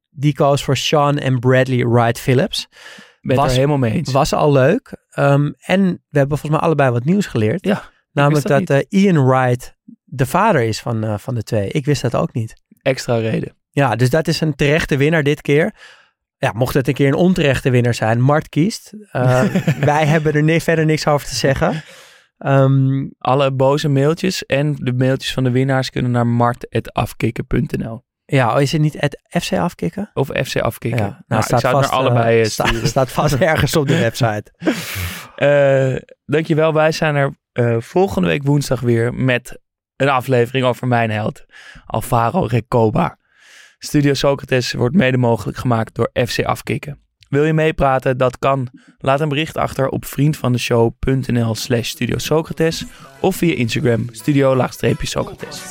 die 0.09 0.33
koos 0.33 0.63
voor 0.63 0.77
Sean 0.77 1.17
en 1.17 1.39
Bradley 1.39 1.87
Wright 1.87 2.19
Phillips. 2.19 2.67
Ben 3.29 3.37
het 3.37 3.45
Was- 3.45 3.55
er 3.55 3.59
helemaal 3.65 3.89
mee 3.89 3.93
eens. 3.97 4.11
Was 4.11 4.33
al 4.33 4.51
leuk. 4.51 4.97
Ehm, 5.09 5.51
en 5.59 5.81
we 6.09 6.17
hebben 6.17 6.37
volgens 6.37 6.49
mij 6.51 6.59
allebei 6.59 6.91
wat 6.91 7.03
nieuws 7.05 7.25
geleerd. 7.25 7.65
Ja, 7.65 7.83
Namelijk 8.11 8.47
dat, 8.47 8.65
dat 8.67 8.85
eh, 8.89 9.01
Ian 9.03 9.25
Wright 9.27 9.77
de 10.03 10.25
vader 10.25 10.61
is 10.61 10.79
van, 10.79 11.03
eh, 11.03 11.17
van 11.17 11.35
de 11.35 11.43
twee. 11.43 11.69
Ik 11.69 11.85
wist 11.85 12.01
dat 12.01 12.15
ook 12.15 12.33
niet. 12.33 12.53
Extra 12.81 13.17
reden. 13.17 13.55
Ja, 13.71 13.95
dus 13.95 14.09
dat 14.09 14.27
is 14.27 14.41
een 14.41 14.55
terechte 14.55 14.97
winnaar 14.97 15.23
dit 15.23 15.41
keer. 15.41 15.75
Ja, 16.37 16.51
mocht 16.51 16.73
het 16.73 16.87
een 16.87 16.93
keer 16.93 17.07
een 17.07 17.13
onterechte 17.13 17.69
winnaar 17.69 17.93
zijn, 17.93 18.21
Mart 18.21 18.49
kiest. 18.49 18.93
Eh, 19.11 19.43
wij 19.91 20.05
hebben 20.05 20.33
er 20.33 20.43
ni- 20.43 20.61
verder 20.61 20.85
niks 20.85 21.07
over 21.07 21.27
te 21.27 21.35
zeggen. 21.35 21.83
Ehm, 22.37 23.07
Alle 23.17 23.51
boze 23.53 23.89
mailtjes 23.89 24.45
en 24.45 24.75
de 24.75 24.93
mailtjes 24.93 25.33
van 25.33 25.43
de 25.43 25.51
winnaars 25.51 25.89
kunnen 25.89 26.11
naar 26.11 26.27
mart.afkikken.nl. 26.27 28.03
ja, 28.31 28.55
oh, 28.55 28.61
is 28.61 28.71
het 28.71 28.81
niet 28.81 28.95
het 28.99 29.19
FC 29.41 29.53
afkicken? 29.53 30.09
Of 30.13 30.27
FC 30.27 30.57
Afkikken. 30.57 31.05
Ja, 31.05 31.23
nou, 31.27 31.41
ik 31.41 31.59
zou 31.59 31.77
het 31.77 31.85
naar 31.85 31.99
allebei 31.99 32.45
sta- 32.45 32.65
sturen. 32.67 32.87
staat 32.87 33.11
vast 33.11 33.35
ergens 33.51 33.75
op 33.75 33.87
de 33.87 33.99
website. 33.99 34.43
Eh, 35.35 35.95
dankjewel. 36.25 36.73
Wij 36.73 36.91
zijn 36.91 37.15
er 37.15 37.33
volgende 37.81 38.27
week 38.27 38.43
woensdag 38.43 38.79
weer 38.79 39.13
met 39.13 39.59
een 39.95 40.09
aflevering 40.09 40.65
over 40.65 40.87
mijn 40.87 41.09
held, 41.11 41.45
Alvaro 41.85 42.41
Recoba. 42.41 43.17
Studio 43.77 44.13
Socrates 44.13 44.73
wordt 44.73 44.95
mede 44.95 45.17
mogelijk 45.17 45.57
gemaakt 45.57 45.95
door 45.95 46.09
FC 46.27 46.43
Afkikken. 46.43 46.99
Wil 47.29 47.43
je 47.43 47.53
meepraten? 47.53 48.17
Dat 48.17 48.39
kan. 48.39 48.67
Laat 48.99 49.19
een 49.19 49.29
bericht 49.29 49.57
achter 49.57 49.89
op 49.89 50.05
vriendvandeshow.nl 50.05 51.55
slash 51.55 51.89
Studio 51.89 52.17
Socrates 52.17 52.85
of 53.19 53.35
via 53.35 53.55
Instagram 53.55 54.05
studio-socrates. 54.11 55.61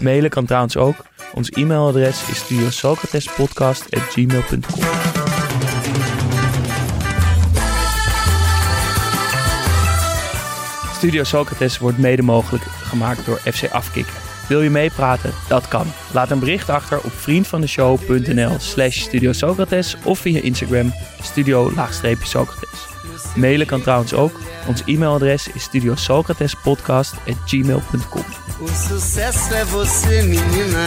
Mailen 0.00 0.30
kan 0.30 0.44
trouwens 0.44 0.76
ook. 0.76 0.96
Ons 1.32 1.50
e-mailadres 1.50 2.30
is 2.30 2.38
studiosocratespodcast.gmail.com 2.38 4.82
Studio 10.92 11.24
Socrates 11.24 11.78
wordt 11.78 11.98
mede 11.98 12.22
mogelijk 12.22 12.62
gemaakt 12.62 13.26
door 13.26 13.38
FC 13.38 13.70
Afkik. 13.70 14.27
Wil 14.48 14.62
je 14.62 14.70
meepraten? 14.70 15.32
Dat 15.48 15.68
kan. 15.68 15.86
Laat 16.12 16.30
een 16.30 16.38
bericht 16.38 16.70
achter 16.70 16.98
op 16.98 17.12
vriendvandeshow.nl 17.12 18.56
slash 18.58 19.00
Studio 19.00 19.32
Socrates 19.32 19.96
of 20.04 20.18
via 20.18 20.40
Instagram 20.40 20.92
studio-socrates. 21.22 22.86
Mailen 23.34 23.66
kan 23.66 23.82
trouwens 23.82 24.14
ook. 24.14 24.32
Ons 24.66 24.82
e-mailadres 24.86 25.48
is 25.48 25.62
studiosocratespodcast.gmail.com 25.62 28.24
O 28.60 28.68
sucesso 28.68 29.54
é 29.54 29.64
você, 29.64 30.22
menina, 30.22 30.86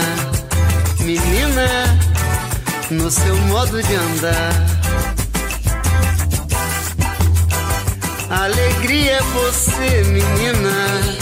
menina, 1.00 1.98
no 2.90 3.10
seu 3.10 3.36
modo 3.36 3.82
de 3.82 3.94
andar. 3.94 4.52
Alegria 8.28 9.12
é 9.12 9.22
você, 9.22 10.04
menina, 10.04 11.21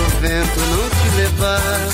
pro 0.00 0.20
vento 0.20 0.60
não 0.60 0.88
te 0.90 1.16
levar. 1.16 1.88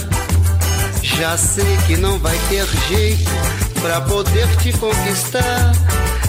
Já 1.03 1.37
sei 1.37 1.77
que 1.87 1.97
não 1.97 2.19
vai 2.19 2.39
ter 2.49 2.67
jeito 2.89 3.31
pra 3.81 4.01
poder 4.03 4.47
te 4.59 4.73
conquistar. 4.75 5.73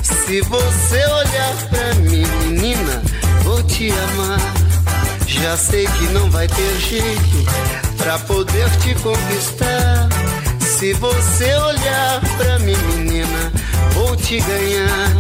Se 0.02 0.42
você 0.42 1.06
olhar 1.06 1.56
pra 1.70 1.94
mim, 1.96 2.26
menina, 2.44 3.02
vou 3.44 3.62
te 3.64 3.92
amar. 3.92 4.40
Já 5.28 5.58
sei 5.58 5.86
que 5.86 6.06
não 6.14 6.30
vai 6.32 6.48
ter 6.48 6.80
jeito 6.80 7.46
pra 7.98 8.18
poder 8.20 8.70
te 8.78 8.96
conquistar. 8.96 10.10
Se 10.60 10.94
você 10.94 11.56
olhar 11.56 12.22
pra 12.38 12.60
mim, 12.60 12.78
menina, 12.96 13.52
vou 13.94 14.16
te 14.16 14.40
ganhar. 14.40 15.12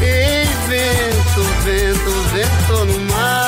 Ei, 0.00 0.46
vento, 0.68 1.42
vento, 1.64 2.10
vento 2.32 2.84
no 2.84 3.00
mar, 3.12 3.47